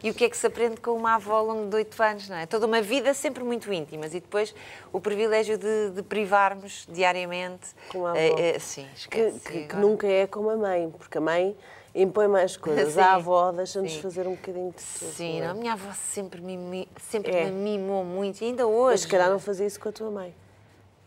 E 0.03 0.11
o 0.11 0.13
que 0.13 0.25
é 0.25 0.29
que 0.29 0.37
se 0.37 0.45
aprende 0.45 0.79
com 0.79 0.91
uma 0.91 1.15
avó 1.15 1.37
ao 1.37 1.45
longo 1.45 1.69
de 1.71 1.75
oito 1.75 2.01
anos, 2.03 2.29
não 2.29 2.35
é? 2.37 2.45
Toda 2.45 2.67
uma 2.67 2.79
vida 2.81 3.15
sempre 3.15 3.43
muito 3.43 3.73
íntimas 3.73 4.13
e 4.13 4.19
depois 4.19 4.53
o 4.93 4.99
privilégio 5.01 5.57
de, 5.57 5.89
de 5.89 6.03
privarmos 6.03 6.85
diariamente. 6.87 7.69
Com 7.89 8.05
a 8.05 8.11
avó. 8.11 8.19
Eh, 8.19 8.55
eh, 8.55 8.59
sim, 8.59 8.85
Que, 8.93 8.99
esquece. 8.99 9.39
que- 9.39 9.63
que 9.65 9.75
nunca 9.75 10.05
é 10.05 10.27
como 10.27 10.51
a 10.51 10.55
mãe, 10.55 10.93
porque 10.99 11.17
a 11.17 11.21
mãe 11.21 11.57
impõe 11.95 12.27
mais 12.27 12.55
coisas. 12.57 12.93
Sim, 12.93 12.99
A 12.99 13.13
avó 13.15 13.51
deixa-nos 13.51 13.95
fazer 13.95 14.27
um 14.27 14.35
bocadinho 14.35 14.69
de 14.69 14.83
tudo. 14.99 15.11
Sim, 15.13 15.39
não 15.39 15.47
é? 15.47 15.49
a 15.49 15.53
minha 15.55 15.73
avó 15.73 15.91
sempre, 15.93 16.41
me, 16.41 16.87
sempre 17.09 17.31
É. 17.35 17.45
me 17.45 17.51
mimou 17.77 18.03
muito, 18.05 18.39
e 18.43 18.45
ainda 18.45 18.67
hoje. 18.67 18.91
Mas 18.93 19.01
se 19.01 19.07
calhar 19.07 19.31
não 19.31 19.39
fazia 19.39 19.65
isso 19.65 19.79
com 19.79 19.89
a 19.89 19.91
tua 19.91 20.11
mãe. 20.11 20.35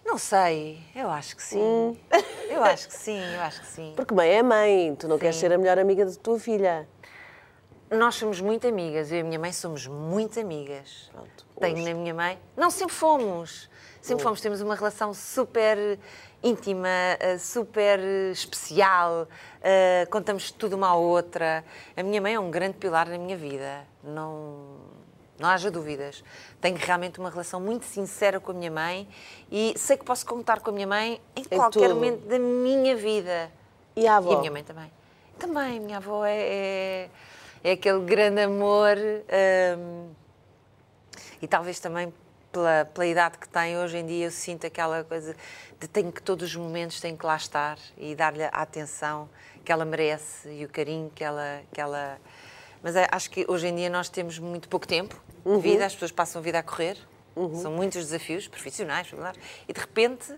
Não 0.04 0.18
sei, 0.18 0.80
eu 0.94 1.08
acho 1.10 1.36
que 1.36 1.42
sim. 1.42 1.58
Hum. 1.60 1.96
Eu 2.50 2.64
acho 2.64 2.88
que 2.88 2.94
sim, 2.96 3.22
eu 3.34 3.40
acho 3.42 3.60
que 3.60 3.66
sim. 3.68 3.92
Porque 3.94 4.12
mãe 4.12 4.28
é 4.28 4.42
mãe, 4.42 4.96
tu 4.98 5.06
não 5.06 5.16
queres 5.20 5.36
ser 5.36 5.52
a 5.52 5.56
melhor 5.56 5.78
amiga 5.78 6.04
da 6.04 6.12
tua 6.16 6.36
filha. 6.38 6.86
Nós 7.88 8.16
somos 8.16 8.40
muito 8.40 8.66
amigas, 8.66 9.12
eu 9.12 9.18
e 9.18 9.20
a 9.20 9.24
minha 9.24 9.38
mãe 9.38 9.52
somos 9.52 9.86
muito 9.86 10.38
amigas. 10.40 11.08
Pronto, 11.12 11.46
Tenho 11.60 11.76
hoje. 11.76 11.84
na 11.84 11.94
minha 11.94 12.12
mãe. 12.12 12.36
Não, 12.56 12.68
sempre 12.68 12.94
fomos. 12.96 13.70
Sempre 14.02 14.24
fomos. 14.24 14.40
Temos 14.40 14.60
uma 14.60 14.74
relação 14.74 15.14
super 15.14 15.96
íntima, 16.42 16.88
eh, 17.20 17.38
super 17.38 18.00
especial. 18.32 19.28
eh, 19.62 20.06
Contamos 20.10 20.50
tudo 20.50 20.74
uma 20.74 20.88
à 20.88 20.94
outra. 20.96 21.64
A 21.96 22.02
minha 22.02 22.20
mãe 22.20 22.34
é 22.34 22.40
um 22.40 22.50
grande 22.50 22.78
pilar 22.78 23.08
na 23.08 23.16
minha 23.16 23.36
vida. 23.36 23.86
Não, 24.02 24.74
não 25.40 25.48
haja 25.48 25.70
dúvidas. 25.70 26.22
Tenho 26.61 26.76
realmente 26.76 27.18
uma 27.18 27.31
relação 27.31 27.61
muito 27.61 27.85
sincera 27.87 28.38
com 28.38 28.53
a 28.53 28.55
minha 28.55 28.70
mãe 28.70 29.09
e 29.50 29.74
sei 29.76 29.96
que 29.96 30.05
posso 30.05 30.24
contar 30.26 30.61
com 30.61 30.70
a 30.70 30.72
minha 30.72 30.87
mãe 30.87 31.20
em 31.35 31.44
qualquer 31.44 31.88
tudo. 31.88 31.94
momento 31.94 32.26
da 32.26 32.38
minha 32.38 32.94
vida. 32.94 33.50
E 33.96 34.07
a 34.07 34.16
avó? 34.16 34.33
E 34.33 34.37
a 34.37 34.38
minha 34.38 34.53
mãe 34.53 34.62
também. 34.62 34.92
Também, 35.38 35.81
minha 35.81 35.96
avó 35.96 36.24
é, 36.24 36.38
é, 36.38 37.11
é 37.64 37.72
aquele 37.72 38.00
grande 38.00 38.42
amor 38.42 38.96
hum, 39.79 40.11
e 41.40 41.48
talvez 41.48 41.81
também 41.81 42.12
pela, 42.53 42.85
pela 42.85 43.07
idade 43.07 43.38
que 43.38 43.48
tem 43.48 43.79
hoje 43.79 43.96
em 43.96 44.07
dia 44.07 44.26
eu 44.26 44.31
sinto 44.31 44.66
aquela 44.66 45.03
coisa 45.05 45.35
de 45.79 45.88
tenho 45.88 46.12
que 46.12 46.22
todos 46.22 46.50
os 46.50 46.57
momentos 46.57 47.00
tenho 47.00 47.16
que 47.16 47.24
lá 47.24 47.37
estar 47.37 47.79
e 47.96 48.14
dar-lhe 48.14 48.42
a 48.42 48.48
atenção 48.48 49.31
que 49.64 49.72
ela 49.72 49.85
merece 49.85 50.50
e 50.50 50.64
o 50.64 50.68
carinho 50.68 51.11
que 51.14 51.24
ela 51.24 51.62
que 51.72 51.81
ela 51.81 52.18
mas 52.82 52.96
é- 52.96 53.08
acho 53.10 53.30
que 53.30 53.44
hoje 53.48 53.68
em 53.68 53.74
dia 53.76 53.90
nós 53.90 54.08
temos 54.08 54.38
muito 54.38 54.68
pouco 54.68 54.86
tempo 54.86 55.20
de 55.44 55.58
vida 55.58 55.86
as 55.86 55.92
pessoas 55.94 56.12
passam 56.12 56.40
a 56.40 56.42
vida 56.44 56.58
a 56.58 56.62
correr 56.62 56.96
são 57.62 57.72
muitos 57.72 58.04
desafios 58.06 58.46
profissionais 58.48 59.08
familiares, 59.08 59.40
e 59.66 59.72
de 59.72 59.80
repente 59.80 60.34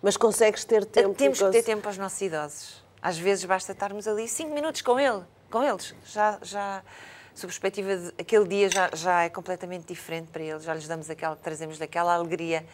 Mas 0.00 0.16
consegues 0.16 0.64
ter 0.64 0.84
tempo. 0.84 1.14
temos 1.14 1.38
que 1.40 1.50
ter 1.50 1.62
tempo 1.64 1.88
aos 1.88 1.98
nossos 1.98 2.20
idosos. 2.20 2.84
Às 3.02 3.18
vezes 3.18 3.44
basta 3.44 3.72
estarmos 3.72 4.06
ali 4.06 4.28
cinco 4.28 4.54
minutos 4.54 4.80
com 4.82 4.98
ele, 5.00 5.24
com 5.50 5.60
eles. 5.62 5.94
Já, 6.04 6.38
já, 6.42 6.82
sob 7.34 7.48
perspectiva 7.48 7.96
de 7.96 8.08
aquele 8.20 8.46
dia 8.46 8.68
já, 8.68 8.90
já 8.94 9.24
é 9.24 9.28
completamente 9.28 9.86
diferente 9.86 10.28
para 10.30 10.42
eles. 10.42 10.62
Já 10.62 10.74
lhes 10.74 10.86
damos 10.86 11.10
aquela, 11.10 11.34
trazemos 11.34 11.78
daquela 11.78 12.14
alegria 12.14 12.64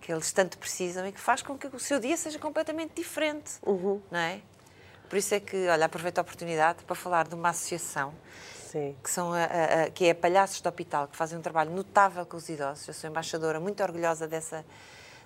que 0.00 0.10
eles 0.10 0.32
tanto 0.32 0.56
precisam 0.56 1.06
e 1.06 1.12
que 1.12 1.20
faz 1.20 1.42
com 1.42 1.58
que 1.58 1.66
o 1.66 1.78
seu 1.78 2.00
dia 2.00 2.16
seja 2.16 2.38
completamente 2.38 2.92
diferente, 2.94 3.52
não 4.10 4.18
é? 4.18 4.40
Por 5.12 5.18
isso 5.18 5.34
é 5.34 5.40
que, 5.40 5.68
olha, 5.68 5.84
aproveito 5.84 6.16
a 6.20 6.22
oportunidade 6.22 6.84
para 6.84 6.96
falar 6.96 7.28
de 7.28 7.34
uma 7.34 7.50
associação 7.50 8.14
Sim. 8.70 8.96
que, 9.04 9.10
são 9.10 9.30
a, 9.34 9.44
a- 9.44 9.90
que 9.90 10.06
é 10.06 10.12
a 10.12 10.14
Palhaços 10.14 10.62
do 10.62 10.68
Hospital, 10.70 11.06
que 11.06 11.14
fazem 11.14 11.38
um 11.38 11.42
trabalho 11.42 11.70
notável 11.70 12.24
com 12.24 12.38
os 12.38 12.48
idosos. 12.48 12.88
Eu 12.88 12.94
sou 12.94 13.10
embaixadora, 13.10 13.60
muito 13.60 13.82
orgulhosa 13.82 14.26
dessa, 14.26 14.64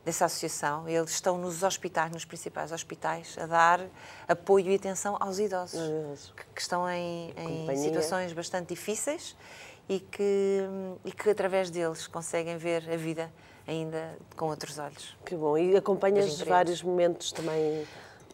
dessa 0.04 0.24
associação. 0.24 0.88
Eles 0.88 1.12
estão 1.12 1.38
nos 1.38 1.62
hospitais, 1.62 2.10
nos 2.10 2.24
principais 2.24 2.72
hospitais, 2.72 3.36
a 3.40 3.46
dar 3.46 3.80
apoio 4.26 4.72
e 4.72 4.74
atenção 4.74 5.16
aos 5.20 5.38
idosos, 5.38 6.32
que, 6.36 6.44
que 6.56 6.60
estão 6.60 6.90
em, 6.90 7.32
em 7.36 7.76
situações 7.76 8.32
bastante 8.32 8.70
difíceis 8.70 9.36
e 9.88 10.00
que, 10.00 10.62
e 11.04 11.12
que 11.12 11.30
através 11.30 11.70
deles 11.70 12.08
conseguem 12.08 12.56
ver 12.56 12.90
a 12.90 12.96
vida 12.96 13.32
ainda 13.68 14.18
com 14.34 14.46
outros 14.46 14.80
olhos. 14.80 15.16
Que 15.24 15.36
bom. 15.36 15.56
E 15.56 15.76
acompanhas 15.76 16.40
vários 16.40 16.82
momentos 16.82 17.30
também. 17.30 17.86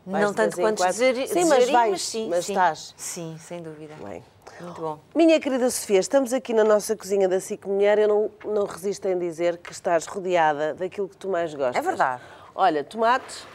Vais 0.06 0.24
não 0.24 0.34
tanto 0.34 0.56
quanto 0.56 0.82
desejaria, 0.84 1.26
Sim, 1.26 1.44
mas 1.46 1.70
vais, 1.70 1.90
mas 1.92 2.02
sim, 2.02 2.28
mas 2.28 2.44
sim. 2.46 2.52
estás. 2.52 2.94
Sim, 2.96 3.36
sem 3.38 3.62
dúvida. 3.62 3.94
Bem. 4.02 4.24
Muito 4.60 4.80
bom. 4.80 4.98
Minha 5.14 5.40
querida 5.40 5.68
Sofia, 5.70 5.98
estamos 5.98 6.32
aqui 6.32 6.52
na 6.52 6.62
nossa 6.62 6.94
cozinha 6.96 7.28
da 7.28 7.40
SIC 7.40 7.66
Mulher. 7.66 7.98
Eu 7.98 8.08
não, 8.08 8.30
não 8.44 8.66
resisto 8.66 9.06
em 9.08 9.18
dizer 9.18 9.56
que 9.58 9.72
estás 9.72 10.06
rodeada 10.06 10.74
daquilo 10.74 11.08
que 11.08 11.16
tu 11.16 11.28
mais 11.28 11.52
gostas. 11.54 11.76
É 11.76 11.80
verdade. 11.82 12.22
Olha, 12.54 12.84
tomates, 12.84 13.46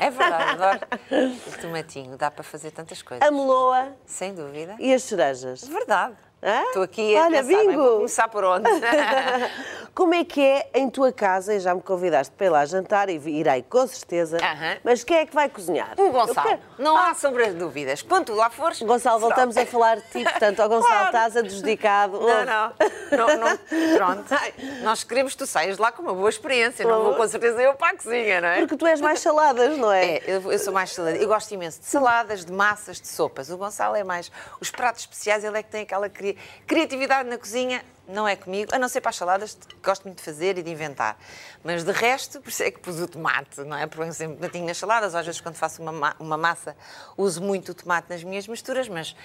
É 0.00 0.10
verdade, 0.10 0.60
adoro 0.62 0.80
o 1.46 1.60
tomatinho, 1.60 2.16
dá 2.16 2.28
para 2.30 2.42
fazer 2.42 2.72
tantas 2.72 3.00
coisas. 3.02 3.26
a 3.26 3.30
meloa 3.30 3.92
Sem 4.04 4.34
dúvida. 4.34 4.74
e 4.80 4.92
as 4.92 5.04
cerejas. 5.04 5.62
Verdade. 5.62 6.16
Estou 6.66 6.82
aqui 6.82 7.16
a 7.16 7.22
Olha, 7.26 7.36
pensar, 7.44 7.56
bem, 7.56 7.68
bingo! 7.68 7.82
vou 7.82 7.96
começar 7.98 8.26
por 8.28 8.42
onde? 8.42 8.68
Como 9.94 10.14
é 10.14 10.24
que 10.24 10.40
é 10.40 10.70
em 10.74 10.88
tua 10.88 11.12
casa? 11.12 11.54
E 11.54 11.60
já 11.60 11.74
me 11.74 11.82
convidaste 11.82 12.32
para 12.34 12.46
ir 12.46 12.50
lá 12.50 12.64
jantar 12.64 13.10
e 13.10 13.16
irei 13.28 13.62
com 13.62 13.86
certeza. 13.86 14.38
Mas 14.82 15.04
quem 15.04 15.18
é 15.18 15.26
que 15.26 15.34
vai 15.34 15.50
cozinhar? 15.50 15.94
O 15.98 16.10
Gonçalo. 16.10 16.48
quero- 16.48 16.60
Não 16.78 16.96
há 16.96 17.12
sombra 17.14 17.48
de 17.52 17.58
dúvidas. 17.58 18.00
Quando 18.00 18.26
tu 18.26 18.34
lá 18.34 18.48
fores... 18.48 18.80
Gonçalo, 18.80 19.18
será. 19.20 19.28
voltamos 19.28 19.54
a 19.56 19.66
falar 19.66 19.96
de 19.96 20.02
ti, 20.08 20.24
portanto, 20.24 20.60
ao 20.60 20.68
Gonçalo 20.70 20.86
Claro. 20.92 21.06
estás 21.06 21.36
adjudicado. 21.36 22.18
Não, 22.20 22.44
não. 22.44 22.72
não, 23.10 23.36
não. 23.36 23.58
Pronto. 23.98 24.24
Nós 24.82 25.04
queremos 25.04 25.32
que 25.34 25.38
tu 25.40 25.46
saias 25.46 25.76
lá 25.76 25.92
com 25.92 26.00
uma 26.02 26.14
boa 26.14 26.30
experiência. 26.30 26.86
Não 26.86 27.02
vou 27.04 27.14
com 27.14 27.28
certeza 27.28 27.60
eu 27.62 27.74
para 27.74 27.92
a 27.92 27.96
cozinha, 27.96 28.40
não 28.40 28.48
é? 28.48 28.60
Porque 28.60 28.76
tu 28.78 28.86
és 28.86 28.98
mais 29.00 29.20
saladas, 29.20 29.76
não 29.76 29.92
é? 29.92 30.16
É, 30.16 30.22
eu, 30.26 30.50
eu 30.52 30.58
sou 30.58 30.72
mais 30.72 30.90
salada. 30.90 31.16
Eu 31.18 31.28
gosto 31.28 31.52
imenso 31.52 31.80
de 31.80 31.86
saladas, 31.86 32.46
de 32.46 32.52
massas, 32.52 32.98
de 32.98 33.08
sopas. 33.08 33.50
O 33.50 33.58
Gonçalo 33.58 33.94
é 33.94 34.02
mais. 34.02 34.32
Os 34.58 34.70
pratos 34.70 35.02
especiais, 35.02 35.44
ele 35.44 35.58
é 35.58 35.62
que 35.62 35.68
tem 35.70 35.82
aquela 35.82 36.08
cri- 36.08 36.38
criatividade 36.66 37.28
na 37.28 37.36
cozinha. 37.36 37.84
Não 38.12 38.28
é 38.28 38.36
comigo, 38.36 38.74
a 38.74 38.78
não 38.78 38.88
ser 38.88 39.00
para 39.00 39.10
as 39.10 39.16
saladas, 39.16 39.54
que 39.66 39.74
gosto 39.82 40.04
muito 40.04 40.18
de 40.18 40.22
fazer 40.24 40.58
e 40.58 40.62
de 40.62 40.70
inventar. 40.70 41.18
Mas 41.64 41.82
de 41.82 41.92
resto, 41.92 42.40
por 42.40 42.50
isso 42.50 42.62
é 42.62 42.70
que 42.70 42.78
pus 42.78 43.00
o 43.00 43.08
tomate, 43.08 43.62
não 43.62 43.76
é? 43.76 43.86
Porque 43.86 44.12
sempre 44.12 44.36
tomatinho 44.36 44.66
nas 44.66 44.76
saladas, 44.76 45.14
às 45.14 45.24
vezes 45.24 45.40
quando 45.40 45.54
faço 45.54 45.80
uma, 45.80 45.92
ma- 45.92 46.16
uma 46.20 46.36
massa, 46.36 46.76
uso 47.16 47.40
muito 47.42 47.72
o 47.72 47.74
tomate 47.74 48.10
nas 48.10 48.22
minhas 48.22 48.46
misturas, 48.46 48.86
mas 48.88 49.16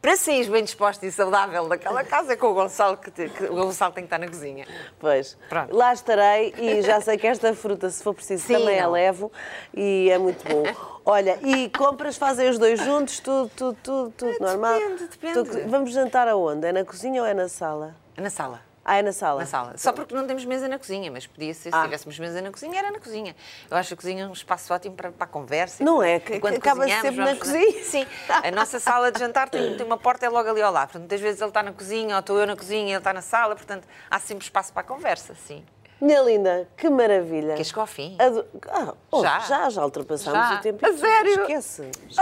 para 0.00 0.16
sair 0.16 0.48
bem 0.48 0.62
disposta 0.62 1.04
e 1.04 1.10
saudável 1.12 1.68
daquela 1.68 2.04
casa 2.04 2.32
é 2.32 2.36
com 2.36 2.48
o 2.48 2.54
Gonçalo 2.54 2.96
que, 2.96 3.10
te- 3.10 3.28
que 3.28 3.44
o 3.44 3.54
Gonçalo 3.54 3.92
tem 3.92 4.04
que 4.04 4.06
estar 4.06 4.18
na 4.18 4.28
cozinha. 4.28 4.66
Pois. 4.98 5.36
Pronto. 5.48 5.74
Lá 5.74 5.92
estarei 5.92 6.54
e 6.56 6.82
já 6.82 7.00
sei 7.00 7.18
que 7.18 7.26
esta 7.26 7.52
fruta, 7.54 7.90
se 7.90 8.02
for 8.02 8.14
preciso, 8.14 8.46
Sim, 8.46 8.54
também 8.54 8.78
a 8.78 8.84
não. 8.84 8.92
levo 8.92 9.32
e 9.74 10.08
é 10.10 10.16
muito 10.18 10.44
bom. 10.48 10.62
Olha, 11.04 11.38
e 11.42 11.68
compras, 11.70 12.16
fazem 12.16 12.48
os 12.48 12.58
dois 12.58 12.78
juntos, 12.80 13.18
tudo, 13.20 13.50
tudo, 13.56 13.76
tudo, 13.82 14.10
tudo 14.16 14.36
normal? 14.40 14.78
depende. 15.10 15.44
Tu- 15.44 15.68
vamos 15.68 15.90
jantar 15.92 16.28
aonde? 16.28 16.66
É 16.66 16.72
na 16.72 16.84
cozinha 16.84 17.20
ou 17.22 17.26
é 17.26 17.34
na 17.34 17.48
sala? 17.48 17.94
Na 18.16 18.30
sala. 18.30 18.67
Ah, 18.90 18.96
é 18.96 19.02
na 19.02 19.12
sala. 19.12 19.40
Na 19.40 19.46
sala. 19.46 19.74
Só 19.76 19.92
porque 19.92 20.14
não 20.14 20.26
temos 20.26 20.46
mesa 20.46 20.66
na 20.66 20.78
cozinha, 20.78 21.10
mas 21.10 21.26
podia 21.26 21.52
ser, 21.52 21.70
se 21.70 21.76
Ah. 21.76 21.82
tivéssemos 21.82 22.18
mesa 22.18 22.40
na 22.40 22.50
cozinha, 22.50 22.78
era 22.78 22.90
na 22.90 22.98
cozinha. 22.98 23.36
Eu 23.70 23.76
acho 23.76 23.92
a 23.92 23.96
cozinha 23.98 24.26
um 24.26 24.32
espaço 24.32 24.72
ótimo 24.72 24.94
para, 24.96 25.12
para 25.12 25.24
a 25.24 25.28
conversa. 25.28 25.84
Não 25.84 26.02
é? 26.02 26.18
Que- 26.18 26.36
Enquanto 26.36 26.54
que 26.54 26.58
acaba 26.66 26.88
sempre 26.88 27.16
na 27.16 27.24
vamos 27.26 27.38
cozinha. 27.40 27.84
Sim. 27.84 28.06
A 28.28 28.50
nossa 28.50 28.80
sala 28.80 29.12
de 29.12 29.18
jantar 29.20 29.50
tem, 29.50 29.76
tem 29.76 29.84
uma 29.84 29.98
porta, 29.98 30.24
é 30.24 30.30
logo 30.30 30.48
ali 30.48 30.62
ao 30.62 30.72
lado. 30.72 30.86
Portanto, 30.88 31.02
muitas 31.02 31.20
vezes 31.20 31.38
ele 31.38 31.50
está 31.50 31.62
na 31.62 31.72
cozinha, 31.72 32.14
ou 32.14 32.20
estou 32.20 32.38
eu 32.40 32.46
na 32.46 32.56
cozinha, 32.56 32.88
ele 32.92 32.96
está 32.96 33.12
na 33.12 33.20
sala. 33.20 33.54
Portanto, 33.54 33.86
há 34.10 34.18
sempre 34.18 34.44
espaço 34.44 34.72
para 34.72 34.80
a 34.80 34.84
conversa, 34.84 35.34
sim. 35.46 35.62
Minha 36.00 36.22
linda, 36.22 36.66
que 36.76 36.88
maravilha. 36.88 37.56
Que 37.56 37.64
chegou 37.64 37.82
ao 37.82 37.86
fim. 37.86 38.16
Ado- 38.18 38.46
Ah, 38.70 38.94
oh, 39.10 39.20
Já? 39.20 39.40
já, 39.40 39.68
já 39.68 39.84
ultrapassámos 39.84 40.48
Já? 40.48 40.54
o 40.54 40.62
tempo. 40.62 40.86
A 40.86 40.92
sério? 40.96 41.40
Esquece. 41.42 41.90
Esquece. 42.08 42.20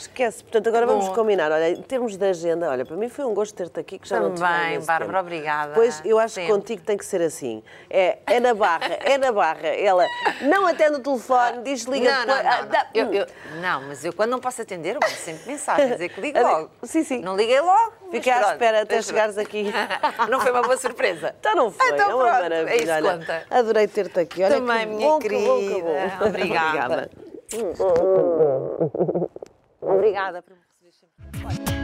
Esquece. 0.00 0.42
Portanto, 0.42 0.66
agora 0.68 0.86
vamos 0.86 1.08
Bom. 1.08 1.14
combinar. 1.14 1.52
Olha, 1.52 1.70
em 1.70 1.82
termos 1.82 2.16
de 2.16 2.24
agenda, 2.26 2.68
olha, 2.70 2.84
para 2.86 2.96
mim 2.96 3.08
foi 3.08 3.24
um 3.24 3.34
gosto 3.34 3.54
ter-te 3.54 3.78
aqui, 3.78 3.98
que 3.98 4.08
já 4.08 4.18
não 4.18 4.32
te 4.34 4.40
Também, 4.40 4.80
Bárbara, 4.80 5.06
tempo. 5.06 5.18
obrigada. 5.18 5.72
Pois, 5.74 6.00
eu 6.04 6.18
acho 6.18 6.34
Sempre. 6.36 6.48
que 6.52 6.58
contigo 6.58 6.82
tem 6.82 6.96
que 6.96 7.04
ser 7.04 7.20
assim. 7.20 7.62
É, 7.90 8.18
é 8.26 8.40
na 8.40 8.54
barra, 8.54 8.94
é 9.04 9.18
na 9.18 9.30
barra. 9.30 9.68
Ela 9.68 10.06
não 10.42 10.66
atende 10.66 10.96
o 10.96 11.00
telefone, 11.00 11.62
diz 11.62 11.82
liga 11.84 12.10
Não, 12.10 12.26
não, 12.26 12.42
não, 12.42 12.50
Ah, 12.50 12.62
não. 12.62 12.68
dá- 12.68 12.86
Eu- 12.94 13.12
eu- 13.12 13.26
não, 13.60 13.82
mas 13.82 14.04
eu 14.04 14.12
quando 14.12 14.30
não 14.30 14.40
posso 14.40 14.62
atender, 14.62 14.94
eu 14.96 15.00
mando 15.02 15.14
sempre 15.16 15.52
mensagem, 15.52 15.90
dizer 15.92 16.08
que 16.08 16.20
ligo 16.20 16.40
logo. 16.40 16.70
sim, 16.84 17.04
sim. 17.04 17.20
Não 17.20 17.36
liguei 17.36 17.60
logo. 17.60 17.92
Fiquei 18.10 18.32
à 18.32 18.52
espera 18.52 18.82
até 18.82 19.00
chegares 19.02 19.36
aqui. 19.38 19.70
Não 20.30 20.40
foi 20.40 20.50
uma 20.50 20.62
boa 20.62 20.76
surpresa? 20.76 21.34
Então 21.40 21.54
não 21.54 21.70
foi, 21.70 21.88
Então 21.92 22.10
é 22.10 22.14
uma 22.14 22.24
pronto, 22.24 22.42
maravilha. 22.42 22.70
é 22.70 22.76
isso 22.82 22.92
olha. 22.92 23.18
conta. 23.18 23.42
Adorei 23.50 23.86
ter-te 23.88 24.20
aqui. 24.20 24.42
Olha, 24.42 24.56
Também, 24.56 24.86
minha 24.86 25.08
bom, 25.08 25.18
que 25.18 25.28
bom, 25.28 25.36
que 25.38 25.46
bom. 25.46 25.58
querida. 25.68 26.26
Obrigada. 26.26 27.10
Obrigada. 27.52 29.30
Obrigada 29.80 30.42
por 30.42 30.56
me 30.56 30.62
receber 30.64 30.92
sempre. 30.92 31.79